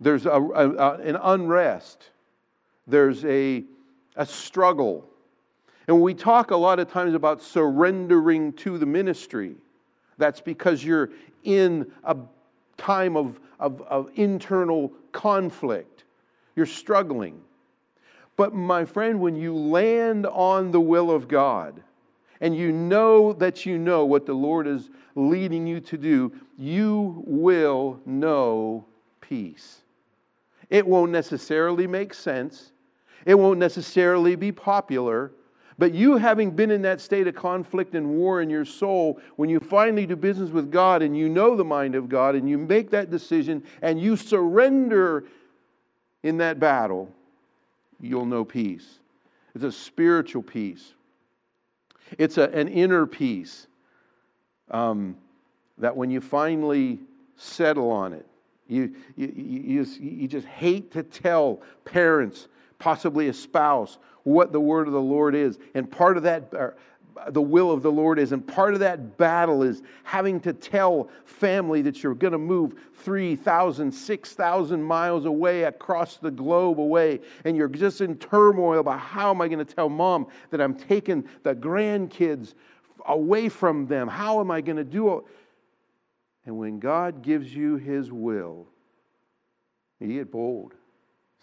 There's 0.00 0.26
a, 0.26 0.32
a, 0.32 0.96
an 0.96 1.16
unrest, 1.16 2.10
there's 2.86 3.24
a, 3.24 3.64
a 4.16 4.26
struggle. 4.26 5.08
And 5.88 6.02
we 6.02 6.12
talk 6.12 6.50
a 6.50 6.56
lot 6.56 6.78
of 6.78 6.92
times 6.92 7.14
about 7.14 7.40
surrendering 7.40 8.52
to 8.52 8.76
the 8.76 8.84
ministry. 8.86 9.56
That's 10.18 10.40
because 10.40 10.84
you're 10.84 11.10
in 11.42 11.90
a 12.04 12.16
time 12.76 13.16
of, 13.16 13.40
of, 13.58 13.82
of 13.82 14.10
internal 14.14 14.92
conflict. 15.12 16.04
You're 16.56 16.66
struggling. 16.66 17.40
But 18.36 18.54
my 18.54 18.84
friend, 18.84 19.20
when 19.20 19.36
you 19.36 19.54
land 19.54 20.26
on 20.26 20.70
the 20.70 20.80
will 20.80 21.10
of 21.10 21.28
God 21.28 21.82
and 22.40 22.56
you 22.56 22.72
know 22.72 23.32
that 23.34 23.64
you 23.64 23.78
know 23.78 24.04
what 24.04 24.26
the 24.26 24.34
Lord 24.34 24.66
is 24.66 24.90
leading 25.14 25.66
you 25.66 25.80
to 25.80 25.96
do, 25.96 26.32
you 26.58 27.22
will 27.26 28.00
know 28.04 28.84
peace. 29.20 29.82
It 30.70 30.86
won't 30.86 31.12
necessarily 31.12 31.86
make 31.86 32.14
sense, 32.14 32.72
it 33.24 33.34
won't 33.34 33.58
necessarily 33.58 34.34
be 34.34 34.52
popular. 34.52 35.32
But 35.76 35.92
you, 35.92 36.16
having 36.16 36.52
been 36.52 36.70
in 36.70 36.82
that 36.82 37.00
state 37.00 37.26
of 37.26 37.34
conflict 37.34 37.94
and 37.94 38.10
war 38.10 38.40
in 38.40 38.48
your 38.48 38.64
soul, 38.64 39.20
when 39.36 39.48
you 39.48 39.58
finally 39.58 40.06
do 40.06 40.14
business 40.14 40.50
with 40.50 40.70
God 40.70 41.02
and 41.02 41.16
you 41.16 41.28
know 41.28 41.56
the 41.56 41.64
mind 41.64 41.94
of 41.94 42.08
God 42.08 42.36
and 42.36 42.48
you 42.48 42.58
make 42.58 42.90
that 42.90 43.10
decision 43.10 43.64
and 43.82 44.00
you 44.00 44.16
surrender 44.16 45.24
in 46.22 46.38
that 46.38 46.60
battle, 46.60 47.10
you'll 48.00 48.26
know 48.26 48.44
peace. 48.44 48.98
It's 49.54 49.64
a 49.64 49.72
spiritual 49.72 50.42
peace, 50.42 50.94
it's 52.18 52.38
a, 52.38 52.44
an 52.50 52.68
inner 52.68 53.06
peace 53.06 53.66
um, 54.70 55.16
that 55.78 55.96
when 55.96 56.10
you 56.10 56.20
finally 56.20 57.00
settle 57.36 57.90
on 57.90 58.12
it, 58.12 58.26
you, 58.68 58.94
you, 59.16 59.32
you, 59.36 59.86
you 60.00 60.28
just 60.28 60.46
hate 60.46 60.92
to 60.92 61.02
tell 61.02 61.60
parents, 61.84 62.48
possibly 62.78 63.28
a 63.28 63.32
spouse, 63.32 63.98
what 64.24 64.52
the 64.52 64.60
word 64.60 64.86
of 64.86 64.92
the 64.92 65.00
Lord 65.00 65.34
is. 65.34 65.58
And 65.74 65.90
part 65.90 66.16
of 66.16 66.24
that, 66.24 66.52
the 67.28 67.42
will 67.42 67.70
of 67.70 67.82
the 67.82 67.92
Lord 67.92 68.18
is. 68.18 68.32
And 68.32 68.46
part 68.46 68.74
of 68.74 68.80
that 68.80 69.16
battle 69.16 69.62
is 69.62 69.82
having 70.02 70.40
to 70.40 70.52
tell 70.52 71.08
family 71.24 71.82
that 71.82 72.02
you're 72.02 72.14
going 72.14 72.32
to 72.32 72.38
move 72.38 72.74
3,000, 73.02 73.92
6,000 73.92 74.82
miles 74.82 75.24
away 75.24 75.64
across 75.64 76.16
the 76.16 76.30
globe 76.30 76.80
away. 76.80 77.20
And 77.44 77.56
you're 77.56 77.68
just 77.68 78.00
in 78.00 78.16
turmoil 78.16 78.80
about 78.80 79.00
how 79.00 79.30
am 79.30 79.40
I 79.40 79.48
going 79.48 79.64
to 79.64 79.74
tell 79.74 79.88
mom 79.88 80.26
that 80.50 80.60
I'm 80.60 80.74
taking 80.74 81.28
the 81.42 81.54
grandkids 81.54 82.54
away 83.06 83.48
from 83.48 83.86
them? 83.86 84.08
How 84.08 84.40
am 84.40 84.50
I 84.50 84.60
going 84.60 84.78
to 84.78 84.84
do 84.84 85.18
it? 85.18 85.24
And 86.46 86.58
when 86.58 86.78
God 86.78 87.22
gives 87.22 87.54
you 87.54 87.76
his 87.76 88.12
will, 88.12 88.66
you 90.00 90.08
get 90.08 90.30
bold. 90.30 90.74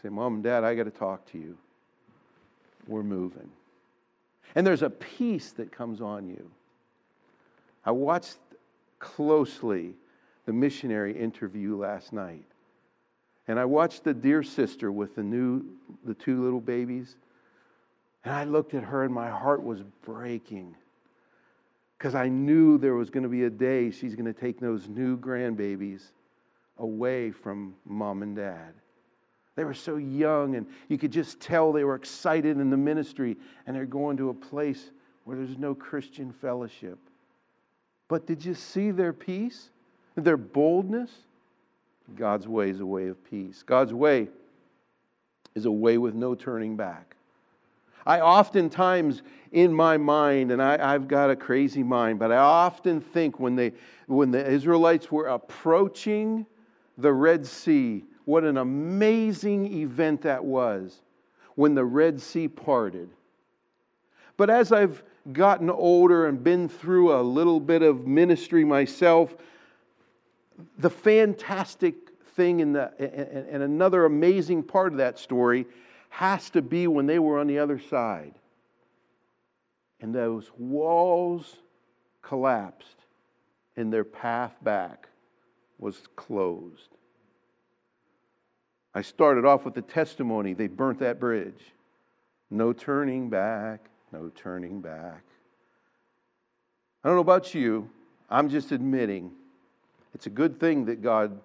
Say, 0.02 0.10
Mom 0.10 0.36
and 0.36 0.44
Dad, 0.44 0.64
I 0.64 0.76
got 0.76 0.84
to 0.84 0.92
talk 0.92 1.26
to 1.32 1.38
you. 1.38 1.58
We're 2.88 3.04
moving. 3.04 3.50
And 4.56 4.66
there's 4.68 4.82
a 4.82 4.90
peace 4.90 5.52
that 5.54 5.72
comes 5.72 6.02
on 6.02 6.28
you. 6.28 6.50
I 7.86 7.92
watched 7.92 8.38
closely 9.00 9.94
the 10.46 10.54
missionary 10.54 11.18
interview 11.18 11.78
last 11.78 12.14
night. 12.14 12.46
And 13.48 13.60
I 13.60 13.66
watched 13.66 14.04
the 14.04 14.14
dear 14.14 14.44
sister 14.44 14.92
with 14.92 15.16
the 15.16 15.24
new 15.24 15.64
the 16.06 16.14
two 16.14 16.44
little 16.44 16.62
babies. 16.62 17.16
And 18.24 18.34
I 18.34 18.44
looked 18.44 18.74
at 18.74 18.84
her 18.84 19.04
and 19.04 19.14
my 19.14 19.30
heart 19.30 19.64
was 19.64 19.82
breaking. 20.06 20.76
Because 21.98 22.16
I 22.16 22.30
knew 22.30 22.78
there 22.78 22.96
was 22.96 23.10
going 23.10 23.24
to 23.24 23.30
be 23.30 23.44
a 23.44 23.50
day 23.50 23.92
she's 23.92 24.16
going 24.16 24.32
to 24.32 24.40
take 24.40 24.60
those 24.60 24.88
new 24.88 25.18
grandbabies 25.18 26.02
away 26.78 27.32
from 27.32 27.76
mom 27.86 28.24
and 28.24 28.36
dad. 28.36 28.74
They 29.56 29.64
were 29.64 29.74
so 29.74 29.98
young, 29.98 30.56
and 30.56 30.66
you 30.88 30.98
could 30.98 31.12
just 31.12 31.40
tell 31.40 31.72
they 31.72 31.84
were 31.84 31.96
excited 31.96 32.58
in 32.58 32.70
the 32.70 32.78
ministry, 32.78 33.38
and 33.68 33.76
they're 33.76 33.86
going 33.86 34.18
to 34.18 34.30
a 34.30 34.34
place 34.34 34.92
where 35.26 35.36
there's 35.38 35.58
no 35.58 35.76
Christian 35.76 36.32
fellowship. 36.32 36.98
But 38.08 38.26
did 38.26 38.44
you 38.44 38.54
see 38.54 38.92
their 38.92 39.14
peace, 39.14 39.70
their 40.16 40.38
boldness? 40.38 41.12
God's 42.16 42.48
way 42.48 42.70
is 42.70 42.80
a 42.80 42.86
way 42.86 43.08
of 43.08 43.24
peace. 43.30 43.64
God's 43.64 43.94
way 43.94 44.28
is 45.56 45.66
a 45.66 45.72
way 45.72 45.98
with 45.98 46.14
no 46.14 46.36
turning 46.36 46.76
back. 46.76 47.16
I 48.06 48.20
oftentimes, 48.20 49.22
in 49.52 49.74
my 49.74 49.98
mind, 49.98 50.52
and 50.52 50.62
I, 50.62 50.92
have 50.92 51.08
got 51.08 51.30
a 51.30 51.36
crazy 51.36 51.84
mind, 51.84 52.20
but 52.20 52.32
I 52.32 52.38
often 52.38 53.00
think 53.00 53.40
when, 53.40 53.56
they, 53.56 53.74
when 54.08 54.32
the 54.32 54.46
Israelites 54.46 55.12
were 55.12 55.28
approaching 55.28 56.46
the 56.98 57.14
Red 57.14 57.46
Sea, 57.46 58.04
what 58.26 58.44
an 58.44 58.58
amazing 58.58 59.74
event 59.74 60.22
that 60.24 60.44
was 60.44 61.02
when 61.56 61.76
the 61.76 61.86
Red 61.86 62.22
Sea 62.22 62.48
parted. 62.48 63.10
But 64.38 64.50
as 64.50 64.72
I've 64.72 65.04
gotten 65.32 65.70
older 65.70 66.28
and 66.28 66.44
been 66.44 66.68
through 66.68 67.14
a 67.14 67.22
little 67.22 67.60
bit 67.60 67.82
of 67.82 68.08
ministry 68.08 68.66
myself, 68.66 69.36
the 70.78 70.90
fantastic 70.90 71.96
thing 72.36 72.60
in 72.60 72.74
the, 72.74 72.92
and 73.52 73.64
another 73.64 74.06
amazing 74.06 74.64
part 74.64 74.94
of 74.94 74.98
that 74.98 75.20
story 75.20 75.66
has 76.10 76.50
to 76.52 76.62
be 76.62 76.88
when 76.88 77.06
they 77.06 77.20
were 77.20 77.40
on 77.40 77.48
the 77.48 77.60
other 77.60 77.80
side. 77.80 78.34
And 80.00 80.14
those 80.14 80.50
walls 80.58 81.58
collapsed 82.22 83.06
and 83.76 83.92
their 83.94 84.04
path 84.04 84.56
back 84.62 85.08
was 85.78 86.02
closed. 86.16 86.90
I 88.94 89.02
started 89.02 89.46
off 89.46 89.66
with 89.66 89.74
the 89.74 89.82
testimony 89.82 90.54
they 90.54 90.68
burnt 90.68 91.00
that 91.00 91.20
bridge. 91.20 91.74
No 92.50 92.74
turning 92.74 93.30
back, 93.30 93.86
no 94.12 94.30
turning 94.36 94.82
back. 94.82 95.24
I 97.04 97.08
don't 97.08 97.16
know 97.16 97.22
about 97.22 97.56
you, 97.56 97.90
I'm 98.30 98.50
just 98.50 98.72
admitting 98.72 99.32
it's 100.14 100.28
a 100.28 100.30
good 100.30 100.60
thing 100.60 100.86
that 100.86 101.02
God 101.02 101.40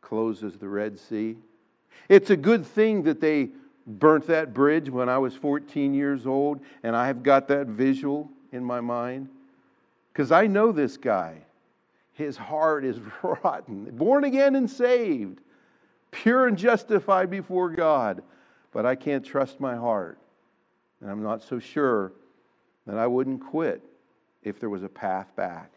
closes 0.00 0.56
the 0.56 0.68
Red 0.68 0.98
Sea. 0.98 1.36
It's 2.08 2.30
a 2.30 2.36
good 2.36 2.64
thing 2.64 3.02
that 3.04 3.20
they 3.20 3.50
burnt 3.86 4.26
that 4.26 4.54
bridge 4.54 4.88
when 4.90 5.08
I 5.08 5.18
was 5.18 5.34
14 5.34 5.94
years 5.94 6.26
old, 6.26 6.60
and 6.82 6.96
I 6.96 7.06
have 7.06 7.22
got 7.22 7.48
that 7.48 7.66
visual 7.66 8.30
in 8.52 8.64
my 8.64 8.80
mind. 8.80 9.28
Because 10.12 10.32
I 10.32 10.46
know 10.46 10.72
this 10.72 10.96
guy. 10.96 11.36
His 12.14 12.36
heart 12.36 12.84
is 12.84 12.98
rotten, 13.22 13.84
born 13.96 14.24
again 14.24 14.56
and 14.56 14.70
saved 14.70 15.40
pure 16.16 16.46
and 16.46 16.56
justified 16.56 17.30
before 17.30 17.68
God, 17.70 18.22
but 18.72 18.86
I 18.86 18.94
can't 18.94 19.24
trust 19.24 19.60
my 19.60 19.76
heart. 19.76 20.18
And 21.00 21.10
I'm 21.10 21.22
not 21.22 21.42
so 21.42 21.58
sure 21.58 22.12
that 22.86 22.96
I 22.96 23.06
wouldn't 23.06 23.44
quit 23.44 23.82
if 24.42 24.58
there 24.58 24.70
was 24.70 24.82
a 24.82 24.88
path 24.88 25.34
back. 25.36 25.70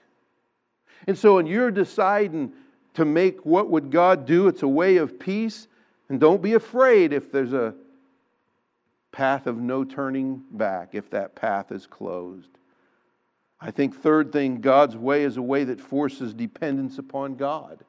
And 1.07 1.17
so, 1.17 1.35
when 1.35 1.45
you're 1.45 1.71
deciding 1.71 2.53
to 2.93 3.05
make 3.05 3.45
what 3.45 3.69
would 3.69 3.91
God 3.91 4.25
do, 4.25 4.47
it's 4.47 4.63
a 4.63 4.67
way 4.67 4.97
of 4.97 5.19
peace. 5.19 5.67
And 6.07 6.19
don't 6.19 6.41
be 6.41 6.53
afraid 6.53 7.13
if 7.13 7.31
there's 7.31 7.53
a 7.53 7.75
path 9.11 9.45
of 9.45 9.57
no 9.57 9.83
turning 9.83 10.43
back, 10.51 10.89
if 10.93 11.09
that 11.11 11.35
path 11.35 11.71
is 11.71 11.85
closed. 11.85 12.49
I 13.61 13.71
think, 13.71 14.01
third 14.01 14.31
thing, 14.31 14.61
God's 14.61 14.95
way 14.95 15.23
is 15.23 15.35
a 15.37 15.41
way 15.41 15.65
that 15.65 15.81
forces 15.81 16.33
dependence 16.33 16.97
upon 16.97 17.35
God. 17.35 17.83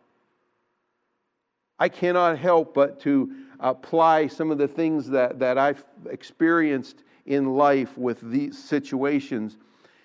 I 1.80 1.88
cannot 1.88 2.38
help 2.38 2.74
but 2.74 3.00
to 3.00 3.34
apply 3.58 4.26
some 4.26 4.50
of 4.50 4.58
the 4.58 4.68
things 4.68 5.08
that, 5.08 5.38
that 5.38 5.56
I've 5.56 5.82
experienced 6.10 7.02
in 7.24 7.54
life 7.54 7.96
with 7.96 8.20
these 8.20 8.62
situations. 8.62 9.56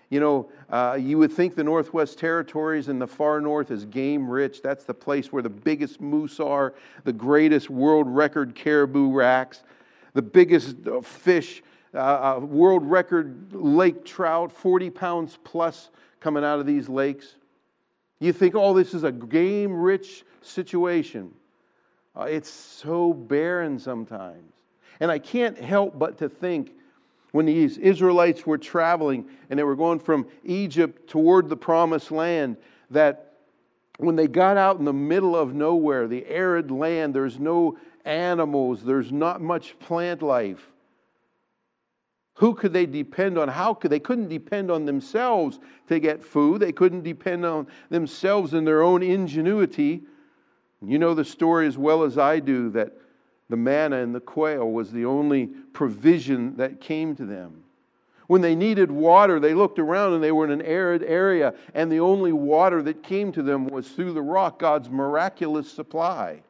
You 0.09 0.21
know, 0.21 0.49
uh, 0.69 0.97
you 0.99 1.17
would 1.17 1.33
think 1.33 1.55
the 1.55 1.63
Northwest 1.63 2.17
Territories 2.17 2.87
and 2.87 3.01
the 3.01 3.07
far 3.07 3.41
north 3.41 3.71
is 3.71 3.83
game 3.85 4.29
rich. 4.29 4.61
That's 4.61 4.85
the 4.85 4.93
place 4.93 5.33
where 5.33 5.43
the 5.43 5.49
biggest 5.49 5.99
moose 5.99 6.39
are, 6.39 6.75
the 7.03 7.13
greatest 7.13 7.69
world 7.69 8.07
record 8.07 8.55
caribou 8.55 9.11
racks, 9.11 9.63
the 10.13 10.21
biggest 10.21 10.87
uh, 10.87 11.01
fish, 11.01 11.61
uh, 11.93 11.97
uh 12.37 12.39
world 12.39 12.85
record 12.85 13.53
lake 13.53 14.05
trout, 14.05 14.51
40 14.51 14.89
pounds 14.91 15.37
plus 15.43 15.89
coming 16.21 16.45
out 16.45 16.59
of 16.59 16.65
these 16.65 16.87
lakes. 16.87 17.35
You 18.19 18.31
think, 18.31 18.55
oh, 18.55 18.73
this 18.73 18.93
is 18.93 19.03
a 19.03 19.11
game 19.11 19.73
rich 19.73 20.23
situation. 20.41 21.31
Uh, 22.17 22.23
it's 22.23 22.49
so 22.49 23.13
barren 23.13 23.77
sometimes. 23.77 24.53
And 24.99 25.11
I 25.11 25.19
can't 25.19 25.57
help 25.57 25.99
but 25.99 26.17
to 26.19 26.29
think 26.29 26.71
when 27.31 27.45
these 27.45 27.77
Israelites 27.77 28.45
were 28.45 28.57
traveling 28.57 29.25
and 29.49 29.59
they 29.59 29.63
were 29.63 29.75
going 29.75 29.99
from 29.99 30.25
Egypt 30.43 31.09
toward 31.09 31.49
the 31.49 31.57
promised 31.57 32.11
land 32.11 32.55
that 32.91 33.33
when 33.97 34.15
they 34.15 34.27
got 34.27 34.57
out 34.57 34.79
in 34.79 34.85
the 34.85 34.93
middle 34.93 35.35
of 35.35 35.53
nowhere, 35.53 36.07
the 36.07 36.25
arid 36.27 36.71
land, 36.71 37.13
there's 37.13 37.39
no 37.39 37.77
animals, 38.05 38.83
there's 38.83 39.11
not 39.11 39.41
much 39.41 39.77
plant 39.79 40.21
life. 40.21 40.71
Who 42.35 42.53
could 42.53 42.73
they 42.73 42.85
depend 42.85 43.37
on? 43.37 43.47
How 43.47 43.73
could 43.73 43.91
they 43.91 43.99
couldn't 43.99 44.27
depend 44.27 44.69
on 44.69 44.85
themselves 44.85 45.59
to 45.87 45.99
get 45.99 46.23
food? 46.23 46.61
They 46.61 46.73
couldn't 46.73 47.03
depend 47.03 47.45
on 47.45 47.67
themselves 47.89 48.53
and 48.53 48.67
their 48.67 48.81
own 48.81 49.01
ingenuity. 49.01 50.03
You 50.89 50.99
know 50.99 51.13
the 51.13 51.25
story 51.25 51.67
as 51.67 51.77
well 51.77 52.03
as 52.03 52.17
I 52.17 52.39
do 52.39 52.69
that 52.71 52.93
the 53.49 53.57
manna 53.57 53.97
and 53.97 54.13
the 54.13 54.19
quail 54.19 54.69
was 54.69 54.91
the 54.91 55.05
only 55.05 55.47
provision 55.47 56.57
that 56.57 56.81
came 56.81 57.15
to 57.15 57.25
them. 57.25 57.63
When 58.27 58.41
they 58.41 58.55
needed 58.55 58.91
water, 58.91 59.39
they 59.39 59.53
looked 59.53 59.77
around 59.77 60.13
and 60.13 60.23
they 60.23 60.31
were 60.31 60.45
in 60.45 60.51
an 60.51 60.63
arid 60.63 61.03
area, 61.03 61.53
and 61.75 61.91
the 61.91 61.99
only 61.99 62.31
water 62.31 62.81
that 62.81 63.03
came 63.03 63.31
to 63.33 63.43
them 63.43 63.67
was 63.67 63.87
through 63.87 64.13
the 64.13 64.21
rock, 64.21 64.57
God's 64.57 64.89
miraculous 64.89 65.71
supply. 65.71 66.41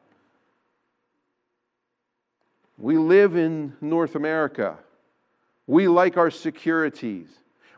We 2.78 2.96
live 2.96 3.36
in 3.36 3.74
North 3.80 4.14
America. 4.14 4.78
We 5.66 5.88
like 5.88 6.16
our 6.16 6.30
securities. 6.30 7.28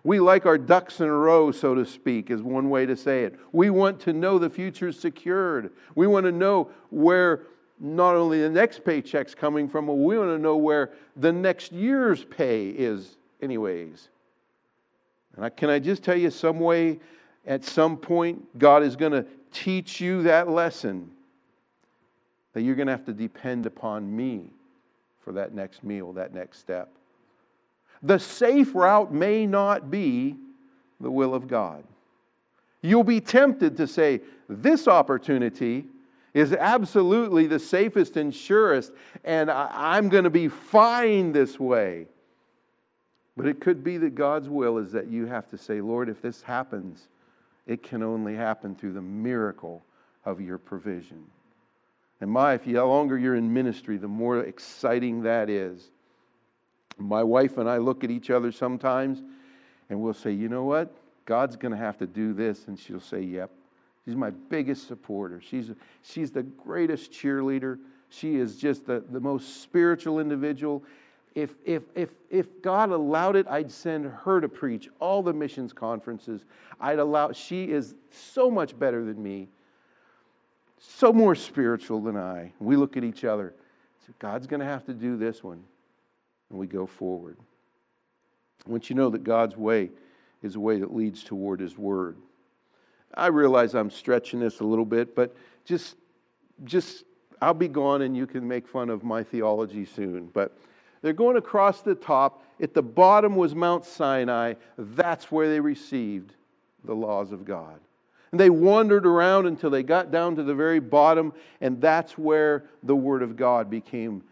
We 0.08 0.20
like 0.20 0.46
our 0.46 0.56
ducks 0.56 1.00
in 1.00 1.06
a 1.06 1.12
row, 1.12 1.52
so 1.52 1.74
to 1.74 1.84
speak, 1.84 2.30
is 2.30 2.40
one 2.40 2.70
way 2.70 2.86
to 2.86 2.96
say 2.96 3.24
it. 3.24 3.38
We 3.52 3.68
want 3.68 4.00
to 4.00 4.14
know 4.14 4.38
the 4.38 4.48
future 4.48 4.88
is 4.88 4.98
secured. 4.98 5.70
We 5.94 6.06
want 6.06 6.24
to 6.24 6.32
know 6.32 6.70
where 6.88 7.42
not 7.78 8.14
only 8.14 8.40
the 8.40 8.48
next 8.48 8.86
paycheck's 8.86 9.34
coming 9.34 9.68
from, 9.68 9.84
but 9.84 9.96
we 9.96 10.16
want 10.16 10.30
to 10.30 10.38
know 10.38 10.56
where 10.56 10.92
the 11.14 11.30
next 11.30 11.72
year's 11.72 12.24
pay 12.24 12.70
is, 12.70 13.18
anyways. 13.42 14.08
And 15.36 15.44
I, 15.44 15.50
can 15.50 15.68
I 15.68 15.78
just 15.78 16.02
tell 16.04 16.16
you, 16.16 16.30
some 16.30 16.58
way, 16.58 17.00
at 17.46 17.62
some 17.62 17.98
point, 17.98 18.58
God 18.58 18.82
is 18.82 18.96
going 18.96 19.12
to 19.12 19.26
teach 19.52 20.00
you 20.00 20.22
that 20.22 20.48
lesson 20.48 21.10
that 22.54 22.62
you're 22.62 22.76
going 22.76 22.86
to 22.86 22.92
have 22.92 23.04
to 23.04 23.12
depend 23.12 23.66
upon 23.66 24.16
me 24.16 24.52
for 25.20 25.34
that 25.34 25.52
next 25.52 25.84
meal, 25.84 26.14
that 26.14 26.32
next 26.32 26.60
step. 26.60 26.94
The 28.02 28.18
safe 28.18 28.74
route 28.74 29.12
may 29.12 29.46
not 29.46 29.90
be 29.90 30.36
the 31.00 31.10
will 31.10 31.34
of 31.34 31.48
God. 31.48 31.84
You'll 32.80 33.04
be 33.04 33.20
tempted 33.20 33.76
to 33.76 33.86
say, 33.86 34.20
This 34.48 34.86
opportunity 34.86 35.86
is 36.34 36.52
absolutely 36.52 37.46
the 37.46 37.58
safest 37.58 38.16
and 38.16 38.34
surest, 38.34 38.92
and 39.24 39.50
I'm 39.50 40.08
going 40.08 40.24
to 40.24 40.30
be 40.30 40.48
fine 40.48 41.32
this 41.32 41.58
way. 41.58 42.06
But 43.36 43.46
it 43.46 43.60
could 43.60 43.82
be 43.82 43.98
that 43.98 44.14
God's 44.14 44.48
will 44.48 44.78
is 44.78 44.92
that 44.92 45.08
you 45.08 45.26
have 45.26 45.48
to 45.50 45.58
say, 45.58 45.80
Lord, 45.80 46.08
if 46.08 46.20
this 46.20 46.42
happens, 46.42 47.08
it 47.66 47.82
can 47.82 48.02
only 48.02 48.34
happen 48.34 48.74
through 48.74 48.94
the 48.94 49.02
miracle 49.02 49.82
of 50.24 50.40
your 50.40 50.58
provision. 50.58 51.24
And 52.20 52.30
my, 52.30 52.54
if 52.54 52.66
you, 52.66 52.74
the 52.74 52.84
longer 52.84 53.16
you're 53.16 53.36
in 53.36 53.52
ministry, 53.52 53.96
the 53.96 54.08
more 54.08 54.40
exciting 54.40 55.22
that 55.22 55.48
is. 55.48 55.90
My 56.98 57.22
wife 57.22 57.58
and 57.58 57.68
I 57.68 57.78
look 57.78 58.04
at 58.04 58.10
each 58.10 58.30
other 58.30 58.52
sometimes 58.52 59.22
and 59.88 60.00
we'll 60.00 60.14
say, 60.14 60.32
you 60.32 60.48
know 60.48 60.64
what? 60.64 60.92
God's 61.24 61.56
going 61.56 61.72
to 61.72 61.78
have 61.78 61.96
to 61.98 62.06
do 62.06 62.32
this. 62.32 62.66
And 62.66 62.78
she'll 62.78 63.00
say, 63.00 63.22
yep. 63.22 63.50
She's 64.04 64.16
my 64.16 64.30
biggest 64.30 64.88
supporter. 64.88 65.40
She's, 65.40 65.70
she's 66.02 66.30
the 66.30 66.42
greatest 66.42 67.12
cheerleader. 67.12 67.78
She 68.08 68.36
is 68.36 68.56
just 68.56 68.86
the, 68.86 69.04
the 69.10 69.20
most 69.20 69.62
spiritual 69.62 70.18
individual. 70.18 70.82
If, 71.34 71.50
if, 71.64 71.82
if, 71.94 72.08
if 72.30 72.62
God 72.62 72.90
allowed 72.90 73.36
it, 73.36 73.46
I'd 73.48 73.70
send 73.70 74.06
her 74.06 74.40
to 74.40 74.48
preach 74.48 74.88
all 74.98 75.22
the 75.22 75.34
missions 75.34 75.74
conferences. 75.74 76.44
I'd 76.80 76.98
allow, 76.98 77.32
she 77.32 77.70
is 77.70 77.94
so 78.10 78.50
much 78.50 78.78
better 78.78 79.04
than 79.04 79.22
me. 79.22 79.48
so 80.78 81.12
more 81.12 81.34
spiritual 81.34 82.00
than 82.00 82.16
I. 82.16 82.52
We 82.58 82.76
look 82.76 82.96
at 82.96 83.04
each 83.04 83.24
other. 83.24 83.54
God's 84.18 84.46
going 84.46 84.60
to 84.60 84.66
have 84.66 84.84
to 84.86 84.94
do 84.94 85.16
this 85.16 85.44
one. 85.44 85.62
And 86.50 86.58
we 86.58 86.66
go 86.66 86.86
forward. 86.86 87.36
I 88.66 88.70
want 88.70 88.88
you 88.88 88.96
to 88.96 89.02
know 89.02 89.10
that 89.10 89.24
God's 89.24 89.56
way 89.56 89.90
is 90.42 90.56
a 90.56 90.60
way 90.60 90.78
that 90.78 90.94
leads 90.94 91.22
toward 91.22 91.60
His 91.60 91.76
Word. 91.76 92.16
I 93.14 93.28
realize 93.28 93.74
I'm 93.74 93.90
stretching 93.90 94.40
this 94.40 94.60
a 94.60 94.64
little 94.64 94.84
bit, 94.84 95.14
but 95.14 95.34
just, 95.64 95.96
just, 96.64 97.04
I'll 97.40 97.54
be 97.54 97.68
gone 97.68 98.02
and 98.02 98.16
you 98.16 98.26
can 98.26 98.46
make 98.46 98.66
fun 98.68 98.90
of 98.90 99.02
my 99.02 99.22
theology 99.22 99.84
soon. 99.84 100.26
But 100.32 100.56
they're 101.02 101.12
going 101.12 101.36
across 101.36 101.80
the 101.80 101.94
top. 101.94 102.42
At 102.60 102.74
the 102.74 102.82
bottom 102.82 103.36
was 103.36 103.54
Mount 103.54 103.84
Sinai. 103.84 104.54
That's 104.76 105.30
where 105.30 105.48
they 105.48 105.60
received 105.60 106.34
the 106.84 106.94
laws 106.94 107.32
of 107.32 107.44
God. 107.44 107.80
And 108.30 108.38
they 108.38 108.50
wandered 108.50 109.06
around 109.06 109.46
until 109.46 109.70
they 109.70 109.82
got 109.82 110.10
down 110.10 110.36
to 110.36 110.42
the 110.42 110.54
very 110.54 110.80
bottom, 110.80 111.32
and 111.60 111.80
that's 111.80 112.18
where 112.18 112.64
the 112.82 112.96
Word 112.96 113.22
of 113.22 113.36
God 113.36 113.70
became 113.70 114.22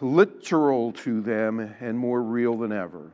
literal 0.00 0.92
to 0.92 1.20
them 1.20 1.60
and 1.80 1.98
more 1.98 2.22
real 2.22 2.56
than 2.58 2.72
ever. 2.72 3.12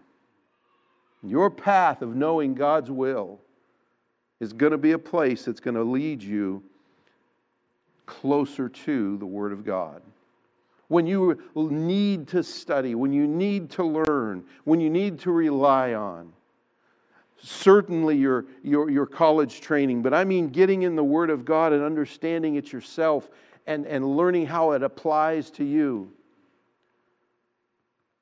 Your 1.23 1.51
path 1.51 2.03
of 2.03 2.17
knowing 2.17 2.55
God's 2.55 2.91
will 2.91 3.41
is 4.41 4.53
going 4.53 4.73
to 4.73 4.79
be 4.79 4.93
a 4.93 4.99
place 4.99 5.45
that's 5.45 5.61
going 5.61 5.77
to 5.77 5.85
lead 5.85 6.23
you 6.23 6.63
closer 8.07 8.69
to 8.69 9.17
the 9.19 9.27
Word 9.27 9.53
of 9.53 9.65
God. 9.65 10.03
When 10.89 11.07
you 11.07 11.41
need 11.55 12.29
to 12.29 12.43
study, 12.43 12.95
when 12.95 13.13
you 13.13 13.27
need 13.27 13.71
to 13.71 13.85
learn, 13.85 14.45
when 14.65 14.81
you 14.81 14.91
need 14.91 15.21
to 15.21 15.31
rely 15.31 15.95
on, 15.95 16.33
certainly 17.41 18.17
your, 18.17 18.47
your, 18.63 18.91
your 18.91 19.07
college 19.07 19.61
training, 19.61 20.03
but 20.03 20.13
I 20.13 20.25
mean 20.25 20.49
getting 20.49 20.83
in 20.83 20.97
the 20.97 21.05
Word 21.05 21.31
of 21.31 21.45
God 21.45 21.73
and 21.73 21.83
understanding 21.83 22.57
it 22.57 22.73
yourself 22.73 23.31
and, 23.67 23.87
and 23.87 24.17
learning 24.17 24.47
how 24.47 24.73
it 24.73 24.83
applies 24.83 25.51
to 25.53 25.65
you. 25.65 26.13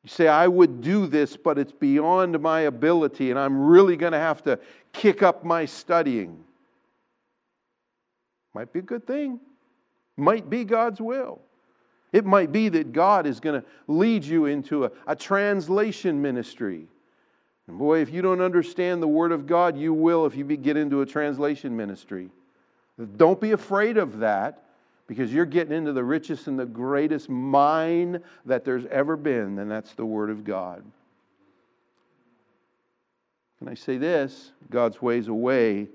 You 0.02 0.08
say, 0.08 0.28
I 0.28 0.48
would 0.48 0.80
do 0.80 1.06
this, 1.06 1.36
but 1.36 1.58
it's 1.58 1.72
beyond 1.72 2.40
my 2.40 2.60
ability, 2.60 3.30
and 3.30 3.38
I'm 3.38 3.60
really 3.60 3.96
going 3.96 4.12
to 4.12 4.18
have 4.18 4.42
to 4.44 4.58
kick 4.92 5.22
up 5.22 5.44
my 5.44 5.66
studying. 5.66 6.42
Might 8.54 8.72
be 8.72 8.78
a 8.78 8.82
good 8.82 9.06
thing, 9.06 9.40
might 10.16 10.48
be 10.48 10.64
God's 10.64 11.00
will. 11.00 11.42
It 12.12 12.24
might 12.24 12.50
be 12.50 12.68
that 12.70 12.92
God 12.92 13.26
is 13.26 13.38
going 13.38 13.60
to 13.60 13.66
lead 13.86 14.24
you 14.24 14.46
into 14.46 14.84
a, 14.84 14.90
a 15.06 15.14
translation 15.14 16.20
ministry. 16.20 16.88
And 17.68 17.78
boy, 17.78 18.00
if 18.00 18.12
you 18.12 18.20
don't 18.20 18.40
understand 18.40 19.00
the 19.00 19.06
Word 19.06 19.30
of 19.30 19.46
God, 19.46 19.76
you 19.76 19.92
will 19.94 20.26
if 20.26 20.34
you 20.34 20.44
get 20.44 20.76
into 20.76 21.02
a 21.02 21.06
translation 21.06 21.76
ministry. 21.76 22.30
Don't 23.16 23.40
be 23.40 23.52
afraid 23.52 23.96
of 23.96 24.18
that 24.18 24.64
because 25.10 25.32
you're 25.32 25.44
getting 25.44 25.76
into 25.76 25.92
the 25.92 26.04
richest 26.04 26.46
and 26.46 26.56
the 26.56 26.64
greatest 26.64 27.28
mine 27.28 28.22
that 28.46 28.64
there's 28.64 28.86
ever 28.92 29.16
been, 29.16 29.58
and 29.58 29.68
that's 29.68 29.92
the 29.94 30.06
Word 30.06 30.30
of 30.30 30.44
God. 30.44 30.84
Can 33.58 33.66
I 33.66 33.74
say 33.74 33.98
this? 33.98 34.52
God's 34.70 35.02
ways 35.02 35.26
a 35.26 35.34
way 35.34 35.88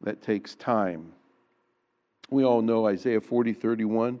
that 0.00 0.22
takes 0.22 0.54
time. 0.54 1.12
We 2.30 2.44
all 2.44 2.62
know 2.62 2.86
Isaiah 2.86 3.20
40 3.20 3.52
31. 3.52 4.20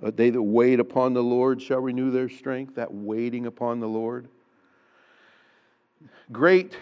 They 0.00 0.30
that 0.30 0.42
wait 0.42 0.80
upon 0.80 1.14
the 1.14 1.22
Lord 1.22 1.62
shall 1.62 1.78
renew 1.78 2.10
their 2.10 2.28
strength, 2.28 2.74
that 2.74 2.92
waiting 2.92 3.46
upon 3.46 3.78
the 3.78 3.86
Lord. 3.86 4.26
Great 6.32 6.76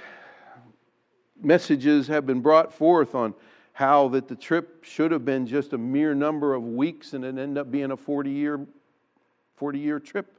messages 1.42 2.06
have 2.06 2.24
been 2.24 2.40
brought 2.40 2.72
forth 2.72 3.14
on 3.14 3.34
how 3.76 4.08
that 4.08 4.26
the 4.26 4.34
trip 4.34 4.82
should 4.82 5.10
have 5.10 5.22
been 5.22 5.46
just 5.46 5.74
a 5.74 5.78
mere 5.78 6.14
number 6.14 6.54
of 6.54 6.62
weeks 6.62 7.12
and 7.12 7.26
it 7.26 7.36
ended 7.36 7.58
up 7.58 7.70
being 7.70 7.90
a 7.90 7.96
40 7.96 8.30
year 8.30 8.66
40 9.56 9.78
year 9.78 10.00
trip. 10.00 10.38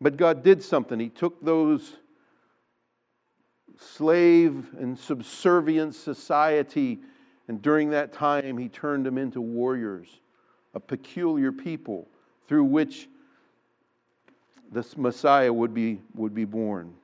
But 0.00 0.16
god 0.16 0.42
did 0.42 0.64
something. 0.64 0.98
He 0.98 1.08
took 1.08 1.44
those 1.44 1.94
slave 3.78 4.74
and 4.80 4.98
subservient 4.98 5.94
society 5.94 6.98
and 7.46 7.62
during 7.62 7.90
that 7.90 8.12
time 8.12 8.58
he 8.58 8.68
turned 8.68 9.06
them 9.06 9.16
into 9.16 9.40
warriors 9.40 10.08
a 10.74 10.80
peculiar 10.80 11.52
people 11.52 12.08
through 12.48 12.64
which 12.64 13.08
the 14.72 14.84
messiah 14.96 15.52
would 15.52 15.72
be, 15.72 16.00
would 16.16 16.34
be 16.34 16.44
born. 16.44 16.94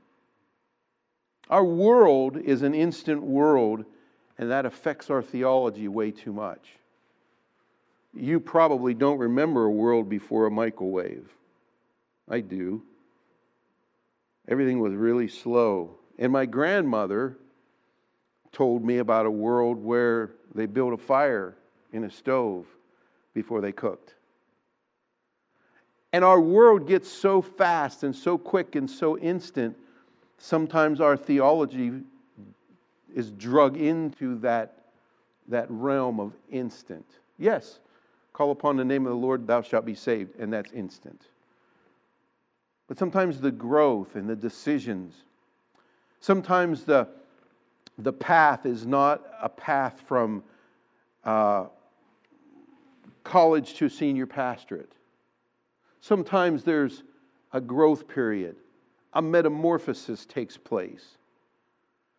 Our 1.51 1.65
world 1.65 2.37
is 2.37 2.63
an 2.63 2.75
instant 2.75 3.23
world 3.23 3.85
and 4.39 4.51
that 4.51 4.67
affects 4.67 5.11
our 5.11 5.23
theology 5.23 5.89
way 5.89 6.11
too 6.11 6.33
much. 6.33 6.69
You 8.15 8.41
probably 8.41 8.95
don't 8.95 9.19
remember 9.19 9.65
a 9.65 9.71
world 9.71 10.09
before 10.09 10.47
a 10.47 10.51
microwave. 10.51 11.29
I 12.29 12.41
do. 12.41 12.83
Everything 14.49 14.81
was 14.81 14.95
really 14.95 15.29
slow. 15.29 15.97
And 16.19 16.33
my 16.33 16.47
grandmother 16.47 17.37
told 18.53 18.85
me 18.85 18.99
about 18.99 19.27
a 19.27 19.31
world 19.31 19.77
where 19.77 20.33
they 20.55 20.67
built 20.67 20.95
a 20.95 20.97
fire 20.97 21.57
in 21.93 22.05
a 22.05 22.11
stove 22.11 22.67
before 23.35 23.61
they 23.61 23.73
cooked. 23.73 24.15
And 26.13 26.25
our 26.25 26.41
world 26.41 26.87
gets 26.87 27.11
so 27.11 27.43
fast 27.43 28.03
and 28.03 28.17
so 28.17 28.39
quick 28.39 28.75
and 28.75 28.91
so 28.91 29.19
instant, 29.19 29.77
sometimes 30.39 31.01
our 31.01 31.17
theology 31.17 32.01
is 33.15 33.31
drug 33.31 33.77
into 33.77 34.39
that, 34.41 34.85
that 35.49 35.67
realm 35.71 36.21
of 36.21 36.33
instant. 36.51 37.07
Yes, 37.39 37.81
call 38.33 38.51
upon 38.51 38.77
the 38.77 38.85
name 38.85 39.07
of 39.07 39.11
the 39.11 39.19
Lord, 39.19 39.47
thou 39.47 39.63
shalt 39.63 39.85
be 39.85 39.95
saved, 39.95 40.39
and 40.39 40.53
that's 40.53 40.73
instant. 40.73 41.23
But 42.89 42.99
sometimes 42.99 43.41
the 43.41 43.51
growth 43.51 44.15
and 44.15 44.29
the 44.29 44.37
decisions, 44.37 45.15
sometimes 46.21 46.85
the, 46.85 47.09
the 47.99 48.13
path 48.13 48.67
is 48.67 48.87
not 48.87 49.25
a 49.41 49.49
path 49.49 50.03
from 50.07 50.43
uh, 51.25 51.67
college 53.25 53.75
to 53.75 53.89
senior 53.89 54.27
pastorate. 54.27 54.93
Sometimes 56.01 56.63
there's 56.63 57.03
a 57.53 57.61
growth 57.61 58.07
period, 58.07 58.57
a 59.13 59.21
metamorphosis 59.21 60.25
takes 60.25 60.57
place. 60.57 61.17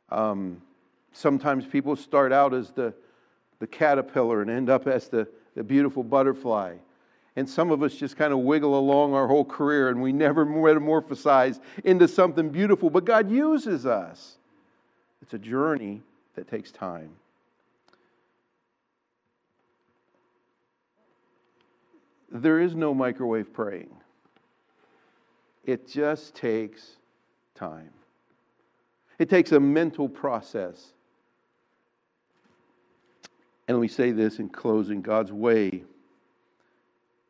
Um, 0.10 0.62
Sometimes 1.12 1.66
people 1.66 1.96
start 1.96 2.32
out 2.32 2.54
as 2.54 2.72
the, 2.72 2.94
the 3.60 3.68
caterpillar 3.68 4.42
and 4.42 4.52
end 4.52 4.70
up 4.70 4.88
as 4.88 5.08
the, 5.08 5.28
the 5.56 5.64
beautiful 5.64 6.04
butterfly. 6.04 6.76
And 7.36 7.48
some 7.48 7.72
of 7.72 7.84
us 7.84 7.94
just 7.94 8.18
kind 8.18 8.34
of 8.34 8.40
wiggle 8.40 8.78
along 8.78 9.14
our 9.14 9.28
whole 9.28 9.46
career 9.46 9.90
and 9.90 10.02
we 10.02 10.12
never 10.12 10.46
metamorphosize 10.46 11.60
into 11.84 12.08
something 12.08 12.50
beautiful. 12.50 12.90
But 12.90 13.06
God 13.06 13.30
uses 13.30 13.86
us. 13.86 14.38
It's 15.22 15.34
a 15.34 15.40
journey 15.40 16.02
that 16.36 16.48
takes 16.48 16.72
time. 16.72 17.12
There 22.32 22.60
is 22.60 22.76
no 22.76 22.94
microwave 22.94 23.54
praying, 23.54 23.96
it 25.66 25.88
just 25.88 26.36
takes 26.36 26.98
time. 27.56 27.90
It 29.20 29.30
takes 29.30 29.52
a 29.52 29.60
mental 29.60 30.08
process. 30.08 30.94
And 33.68 33.80
we 33.80 33.88
say 33.88 34.12
this 34.12 34.40
in 34.40 34.50
closing 34.50 35.02
God's 35.02 35.32
way 35.32 35.84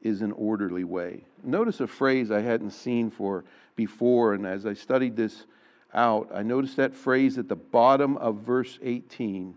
is 0.01 0.21
an 0.21 0.31
orderly 0.33 0.83
way. 0.83 1.23
Notice 1.43 1.79
a 1.79 1.87
phrase 1.87 2.31
I 2.31 2.41
hadn't 2.41 2.71
seen 2.71 3.09
for 3.09 3.43
before, 3.75 4.33
and 4.33 4.45
as 4.45 4.65
I 4.65 4.73
studied 4.73 5.15
this 5.15 5.45
out, 5.93 6.29
I 6.33 6.43
noticed 6.43 6.77
that 6.77 6.93
phrase 6.93 7.37
at 7.37 7.47
the 7.47 7.55
bottom 7.55 8.17
of 8.17 8.37
verse 8.37 8.77
18. 8.81 9.55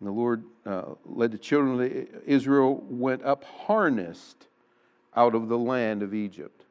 And 0.00 0.06
the 0.06 0.12
Lord 0.12 0.44
uh, 0.66 0.94
led 1.04 1.32
the 1.32 1.38
children 1.38 1.80
of 1.80 2.22
Israel 2.26 2.84
went 2.88 3.24
up 3.24 3.44
harnessed 3.44 4.48
out 5.14 5.34
of 5.34 5.48
the 5.48 5.56
land 5.56 6.02
of 6.02 6.12
Egypt. 6.12 6.64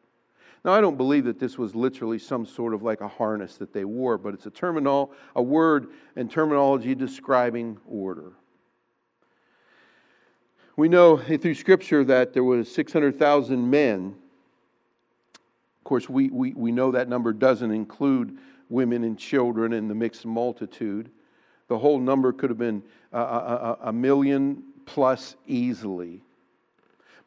Now, 0.63 0.73
I 0.73 0.81
don't 0.81 0.97
believe 0.97 1.25
that 1.25 1.39
this 1.39 1.57
was 1.57 1.75
literally 1.75 2.19
some 2.19 2.45
sort 2.45 2.73
of 2.73 2.83
like 2.83 3.01
a 3.01 3.07
harness 3.07 3.57
that 3.57 3.73
they 3.73 3.85
wore, 3.85 4.17
but 4.17 4.33
it's 4.33 4.45
a 4.45 4.51
terminal, 4.51 5.11
a 5.35 5.41
word 5.41 5.89
and 6.15 6.29
terminology 6.29 6.95
describing 6.95 7.77
order. 7.87 8.33
We 10.77 10.89
know 10.89 11.17
through 11.17 11.53
Scripture 11.53 12.03
that 12.03 12.33
there 12.33 12.43
was 12.43 12.69
600,000 12.73 13.69
men. 13.69 14.15
Of 15.33 15.83
course, 15.85 16.09
we, 16.09 16.29
we, 16.29 16.53
we 16.53 16.71
know 16.71 16.91
that 16.91 17.07
number 17.07 17.31
doesn't 17.31 17.71
include 17.71 18.37
women 18.69 19.03
and 19.03 19.17
children 19.17 19.71
in 19.71 19.87
the 19.87 19.95
mixed 19.95 20.25
multitude. 20.25 21.09
The 21.67 21.77
whole 21.77 21.99
number 21.99 22.33
could 22.33 22.49
have 22.49 22.59
been 22.59 22.83
a, 23.13 23.19
a, 23.19 23.77
a 23.83 23.93
million 23.93 24.63
plus 24.85 25.35
easily. 25.47 26.21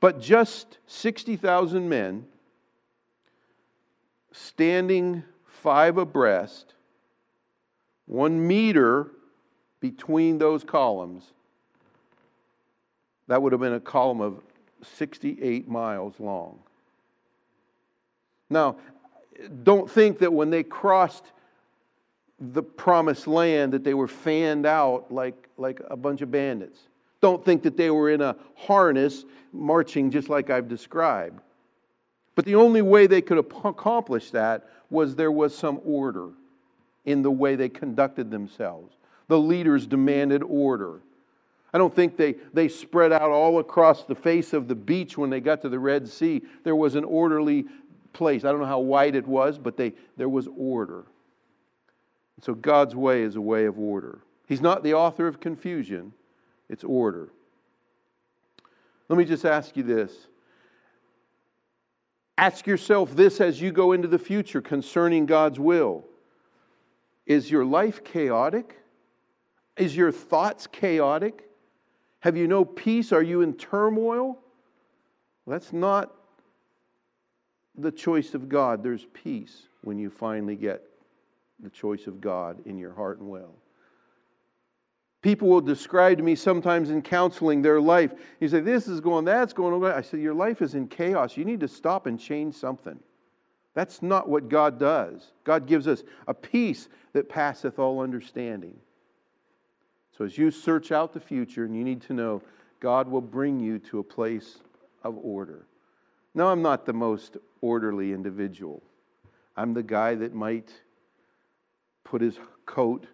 But 0.00 0.20
just 0.20 0.78
60,000 0.86 1.88
men 1.88 2.26
standing 4.30 5.24
five 5.46 5.96
abreast, 5.96 6.74
one 8.06 8.46
meter 8.46 9.10
between 9.80 10.38
those 10.38 10.64
columns, 10.64 11.32
That 13.28 13.40
would 13.40 13.52
have 13.52 13.60
been 13.60 13.74
a 13.74 13.80
column 13.80 14.20
of 14.20 14.40
68 14.82 15.68
miles 15.68 16.18
long. 16.18 16.58
Now, 18.50 18.76
don't 19.62 19.90
think 19.90 20.18
that 20.18 20.32
when 20.32 20.50
they 20.50 20.62
crossed 20.62 21.24
the 22.40 22.62
promised 22.62 23.26
land 23.26 23.72
that 23.72 23.84
they 23.84 23.94
were 23.94 24.08
fanned 24.08 24.64
out 24.64 25.10
like, 25.10 25.48
like 25.56 25.80
a 25.90 25.96
bunch 25.96 26.20
of 26.22 26.30
bandits. 26.30 26.78
Don't 27.20 27.44
think 27.44 27.62
that 27.64 27.76
they 27.76 27.90
were 27.90 28.10
in 28.10 28.20
a 28.20 28.36
harness 28.54 29.24
marching 29.52 30.10
just 30.10 30.28
like 30.28 30.50
I've 30.50 30.68
described. 30.68 31.40
But 32.36 32.44
the 32.44 32.54
only 32.54 32.82
way 32.82 33.08
they 33.08 33.20
could 33.20 33.38
accomplish 33.38 34.30
that 34.30 34.68
was 34.90 35.16
there 35.16 35.32
was 35.32 35.56
some 35.56 35.80
order 35.84 36.28
in 37.04 37.22
the 37.22 37.30
way 37.30 37.56
they 37.56 37.68
conducted 37.68 38.30
themselves. 38.30 38.94
The 39.26 39.38
leaders 39.38 39.86
demanded 39.86 40.42
order. 40.44 41.00
I 41.72 41.78
don't 41.78 41.94
think 41.94 42.16
they, 42.16 42.34
they 42.54 42.68
spread 42.68 43.12
out 43.12 43.30
all 43.30 43.58
across 43.58 44.04
the 44.04 44.14
face 44.14 44.52
of 44.52 44.68
the 44.68 44.74
beach 44.74 45.18
when 45.18 45.30
they 45.30 45.40
got 45.40 45.62
to 45.62 45.68
the 45.68 45.78
Red 45.78 46.08
Sea. 46.08 46.42
There 46.64 46.76
was 46.76 46.94
an 46.94 47.04
orderly 47.04 47.66
place. 48.12 48.44
I 48.44 48.50
don't 48.50 48.60
know 48.60 48.66
how 48.66 48.80
wide 48.80 49.14
it 49.14 49.26
was, 49.26 49.58
but 49.58 49.76
they, 49.76 49.92
there 50.16 50.28
was 50.28 50.48
order. 50.56 51.04
So 52.40 52.54
God's 52.54 52.94
way 52.94 53.22
is 53.22 53.36
a 53.36 53.40
way 53.40 53.66
of 53.66 53.78
order. 53.78 54.20
He's 54.46 54.62
not 54.62 54.82
the 54.82 54.94
author 54.94 55.26
of 55.26 55.40
confusion, 55.40 56.12
it's 56.68 56.84
order. 56.84 57.28
Let 59.08 59.18
me 59.18 59.24
just 59.24 59.44
ask 59.44 59.76
you 59.76 59.82
this. 59.82 60.12
Ask 62.36 62.66
yourself 62.66 63.16
this 63.16 63.40
as 63.40 63.60
you 63.60 63.72
go 63.72 63.92
into 63.92 64.06
the 64.06 64.18
future 64.18 64.60
concerning 64.60 65.26
God's 65.26 65.58
will. 65.58 66.04
Is 67.26 67.50
your 67.50 67.64
life 67.64 68.04
chaotic? 68.04 68.76
Is 69.76 69.96
your 69.96 70.12
thoughts 70.12 70.66
chaotic? 70.66 71.47
Have 72.20 72.36
you 72.36 72.48
no 72.48 72.64
peace? 72.64 73.12
Are 73.12 73.22
you 73.22 73.42
in 73.42 73.54
turmoil? 73.54 74.38
that's 75.46 75.72
not 75.72 76.12
the 77.74 77.90
choice 77.90 78.34
of 78.34 78.50
God. 78.50 78.82
There's 78.82 79.06
peace 79.14 79.62
when 79.80 79.98
you 79.98 80.10
finally 80.10 80.56
get 80.56 80.82
the 81.60 81.70
choice 81.70 82.06
of 82.06 82.20
God 82.20 82.58
in 82.66 82.76
your 82.76 82.92
heart 82.92 83.18
and 83.18 83.30
will. 83.30 83.54
People 85.22 85.48
will 85.48 85.60
describe 85.60 86.18
to 86.18 86.22
me 86.22 86.34
sometimes 86.34 86.90
in 86.90 87.02
counseling 87.02 87.62
their 87.62 87.80
life. 87.80 88.12
You 88.40 88.48
say, 88.48 88.60
This 88.60 88.86
is 88.86 89.00
going, 89.00 89.24
that's 89.24 89.52
going. 89.52 89.82
I 89.84 90.02
say, 90.02 90.18
Your 90.18 90.34
life 90.34 90.62
is 90.62 90.74
in 90.74 90.86
chaos. 90.86 91.36
You 91.36 91.44
need 91.44 91.60
to 91.60 91.68
stop 91.68 92.06
and 92.06 92.20
change 92.20 92.54
something. 92.54 92.98
That's 93.74 94.02
not 94.02 94.28
what 94.28 94.48
God 94.48 94.78
does. 94.78 95.32
God 95.44 95.66
gives 95.66 95.88
us 95.88 96.02
a 96.26 96.34
peace 96.34 96.88
that 97.12 97.28
passeth 97.28 97.78
all 97.78 98.00
understanding. 98.00 98.76
So 100.18 100.24
as 100.24 100.36
you 100.36 100.50
search 100.50 100.90
out 100.90 101.12
the 101.12 101.20
future, 101.20 101.64
and 101.64 101.76
you 101.76 101.84
need 101.84 102.02
to 102.02 102.12
know, 102.12 102.42
God 102.80 103.06
will 103.06 103.20
bring 103.20 103.60
you 103.60 103.78
to 103.78 104.00
a 104.00 104.02
place 104.02 104.58
of 105.04 105.16
order. 105.16 105.68
Now, 106.34 106.48
I'm 106.48 106.60
not 106.60 106.84
the 106.84 106.92
most 106.92 107.36
orderly 107.60 108.12
individual. 108.12 108.82
I'm 109.56 109.74
the 109.74 109.82
guy 109.84 110.16
that 110.16 110.34
might 110.34 110.72
put 112.02 112.20
his 112.20 112.36
coat 112.66 113.06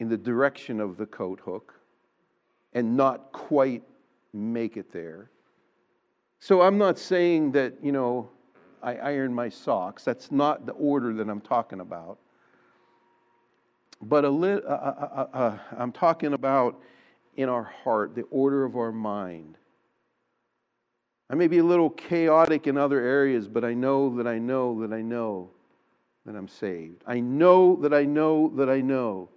in 0.00 0.10
the 0.10 0.18
direction 0.18 0.80
of 0.80 0.98
the 0.98 1.06
coat 1.06 1.40
hook 1.42 1.80
and 2.74 2.94
not 2.94 3.32
quite 3.32 3.84
make 4.34 4.76
it 4.76 4.92
there. 4.92 5.30
So 6.40 6.60
I'm 6.60 6.76
not 6.76 6.98
saying 6.98 7.52
that, 7.52 7.72
you 7.82 7.92
know, 7.92 8.28
I 8.82 8.96
iron 8.96 9.32
my 9.32 9.48
socks. 9.48 10.04
That's 10.04 10.30
not 10.30 10.66
the 10.66 10.72
order 10.72 11.14
that 11.14 11.30
I'm 11.30 11.40
talking 11.40 11.80
about. 11.80 12.18
But 14.08 14.24
a 14.24 14.30
li- 14.30 14.52
uh, 14.52 14.72
uh, 14.72 15.26
uh, 15.32 15.36
uh 15.36 15.58
I'm 15.78 15.92
talking 15.92 16.34
about 16.34 16.80
in 17.36 17.48
our 17.48 17.64
heart, 17.64 18.14
the 18.14 18.22
order 18.30 18.64
of 18.64 18.76
our 18.76 18.92
mind. 18.92 19.56
I 21.30 21.34
may 21.34 21.48
be 21.48 21.58
a 21.58 21.64
little 21.64 21.90
chaotic 21.90 22.66
in 22.66 22.76
other 22.76 23.00
areas, 23.00 23.48
but 23.48 23.64
I 23.64 23.72
know 23.72 24.14
that 24.16 24.26
I 24.26 24.38
know 24.38 24.80
that 24.82 24.92
I 24.92 25.00
know 25.00 25.50
that 26.26 26.36
I'm 26.36 26.48
saved. 26.48 27.02
I 27.06 27.20
know 27.20 27.76
that 27.76 27.94
I 27.94 28.04
know 28.04 28.52
that 28.56 28.68
I 28.68 28.80
know 28.80 29.30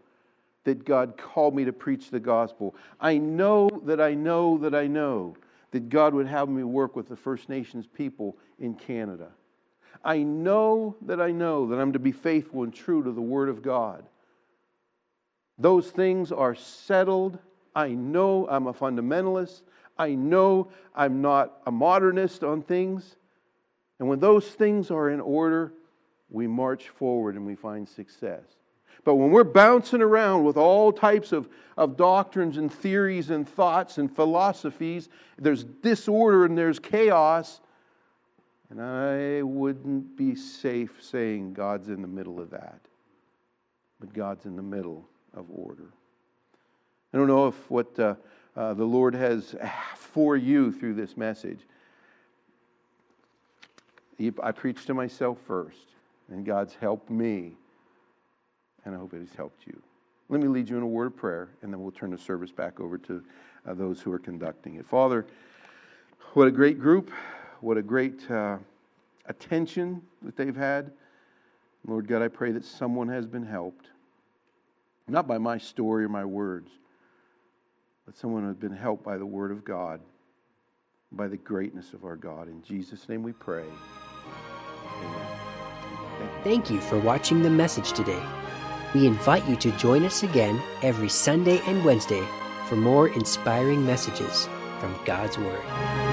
that 0.66 0.84
God 0.84 1.18
called 1.18 1.56
me 1.56 1.64
to 1.64 1.74
preach 1.74 2.12
the 2.12 2.20
gospel. 2.20 2.76
I 3.00 3.18
know 3.18 3.70
that 3.86 4.02
I 4.02 4.14
know 4.16 4.58
that 4.58 4.76
I 4.76 4.88
know 4.88 5.38
that 5.72 5.88
God 5.88 6.14
would 6.14 6.28
have 6.28 6.50
me 6.50 6.64
work 6.64 6.96
with 6.96 7.08
the 7.08 7.16
First 7.16 7.48
Nations 7.48 7.88
people 7.88 8.38
in 8.60 8.76
Canada. 8.76 9.30
I 10.04 10.24
know 10.24 10.98
that 11.04 11.22
I 11.22 11.32
know 11.32 11.68
that 11.68 11.80
I'm 11.80 11.94
to 11.94 12.00
be 12.00 12.12
faithful 12.12 12.64
and 12.64 12.74
true 12.74 13.02
to 13.04 13.12
the 13.12 13.22
Word 13.22 13.48
of 13.48 13.62
God. 13.62 14.06
Those 15.58 15.89
things 15.89 16.32
are 16.32 16.56
settled. 16.56 17.39
I 17.76 17.89
know 17.89 18.48
I'm 18.50 18.67
a 18.67 18.74
fundamentalist. 18.74 19.62
I 19.98 20.13
know 20.13 20.70
I'm 20.96 21.22
not 21.22 21.62
a 21.65 21.72
modernist 21.72 22.43
on 22.43 22.62
things. 22.62 23.15
And 24.00 24.08
when 24.08 24.20
those 24.20 24.48
things 24.48 24.91
are 24.91 25.10
in 25.10 25.20
order, 25.20 25.74
we 26.30 26.46
march 26.46 26.89
forward 26.89 27.36
and 27.36 27.46
we 27.46 27.56
find 27.56 27.88
success. 27.88 28.43
But 29.04 29.15
when 29.15 29.32
we're 29.32 29.43
bouncing 29.43 30.02
around 30.02 30.43
with 30.43 30.58
all 30.58 30.91
types 30.91 31.32
of, 31.32 31.48
of 31.78 31.98
doctrines 31.98 32.58
and 32.58 32.72
theories 32.72 33.30
and 33.30 33.48
thoughts 33.48 33.98
and 33.98 34.13
philosophies, 34.13 35.10
there's 35.38 35.63
disorder 35.63 36.46
and 36.46 36.58
there's 36.58 36.78
chaos. 36.78 37.62
And 38.70 38.82
I 38.82 39.41
wouldn't 39.43 40.17
be 40.17 40.36
safe 40.36 41.02
saying 41.02 41.54
God's 41.54 41.88
in 41.88 42.02
the 42.02 42.08
middle 42.08 42.39
of 42.39 42.50
that. 42.52 42.82
But 44.00 44.13
God's 44.13 44.46
in 44.46 44.56
the 44.56 44.63
middle 44.63 45.08
of 45.38 45.45
order. 45.54 45.91
I 47.13 47.17
don't 47.17 47.28
know 47.28 47.47
if 47.47 47.71
what 47.71 47.97
uh, 48.00 48.15
uh, 48.56 48.73
the 48.73 48.84
Lord 48.84 49.13
has 49.13 49.56
for 49.95 50.36
you 50.36 50.71
through 50.71 50.95
this 50.95 51.15
message. 51.15 51.60
I 54.41 54.52
preach 54.52 54.86
to 54.88 54.93
myself 54.93 55.38
first. 55.45 55.88
And 56.30 56.45
God's 56.45 56.76
helped 56.76 57.10
me, 57.10 57.54
and 58.84 58.93
I 58.93 58.97
hope 58.97 59.13
it 59.13 59.19
has 59.19 59.34
helped 59.36 59.65
you. 59.65 59.82
Let 60.30 60.41
me 60.41 60.50
lead 60.50 60.67
you 60.67 60.76
in 60.76 60.84
a 60.84 60.88
word 60.88 61.08
of 61.08 61.15
prayer, 61.15 61.47
and 61.62 61.71
then 61.71 61.82
we'll 61.82 61.91
turn 61.91 62.12
the 62.12 62.17
service 62.17 62.52
back 62.52 62.82
over 62.82 62.97
to 62.97 63.23
uh, 63.65 63.73
those 63.73 64.02
who 64.02 64.12
are 64.12 64.19
conducting 64.19 64.76
it. 64.76 64.86
Father, 64.86 65.26
what 66.34 66.47
a 66.47 66.52
great 66.52 66.80
group. 66.80 67.12
What 67.62 67.78
a 67.78 67.82
great 67.82 68.30
uh, 68.30 68.58
attention 69.26 70.02
that 70.21 70.36
they've 70.36 70.56
had. 70.56 70.91
Lord 71.88 72.08
God, 72.08 72.21
I 72.21 72.28
pray 72.28 72.52
that 72.52 72.65
someone 72.65 73.08
has 73.08 73.26
been 73.26 73.45
helped, 73.45 73.88
not 75.08 75.28
by 75.28 75.38
my 75.38 75.58
story 75.58 76.06
or 76.06 76.10
my 76.10 76.26
words, 76.26 76.70
but 78.06 78.15
someone 78.17 78.43
who 78.43 78.48
has 78.50 78.58
been 78.58 78.72
helped 78.72 79.04
by 79.04 79.17
the 79.17 79.26
Word 79.26 79.52
of 79.52 79.63
God, 79.63 80.00
by 81.12 81.28
the 81.28 81.38
greatness 81.38 81.93
of 81.93 82.04
our 82.04 82.15
God. 82.15 82.48
In 82.48 82.62
Jesus' 82.62 83.08
name 83.08 83.24
we 83.24 83.34
pray. 83.34 83.65
Amen. 85.04 85.28
Thank 86.43 86.70
you 86.70 86.80
for 86.82 87.00
watching 87.00 87.41
the 87.41 87.50
message 87.50 87.93
today. 87.93 88.22
We 88.93 89.06
invite 89.06 89.48
you 89.48 89.56
to 89.58 89.72
join 89.74 90.04
us 90.04 90.24
again 90.24 90.62
every 90.82 91.10
Sunday 91.10 91.62
and 91.67 91.84
Wednesday 91.84 92.26
for 92.67 92.76
more 92.76 93.10
inspiring 93.10 93.86
messages 93.86 94.48
from 94.80 94.98
God's 95.06 95.38
Word. 95.38 96.07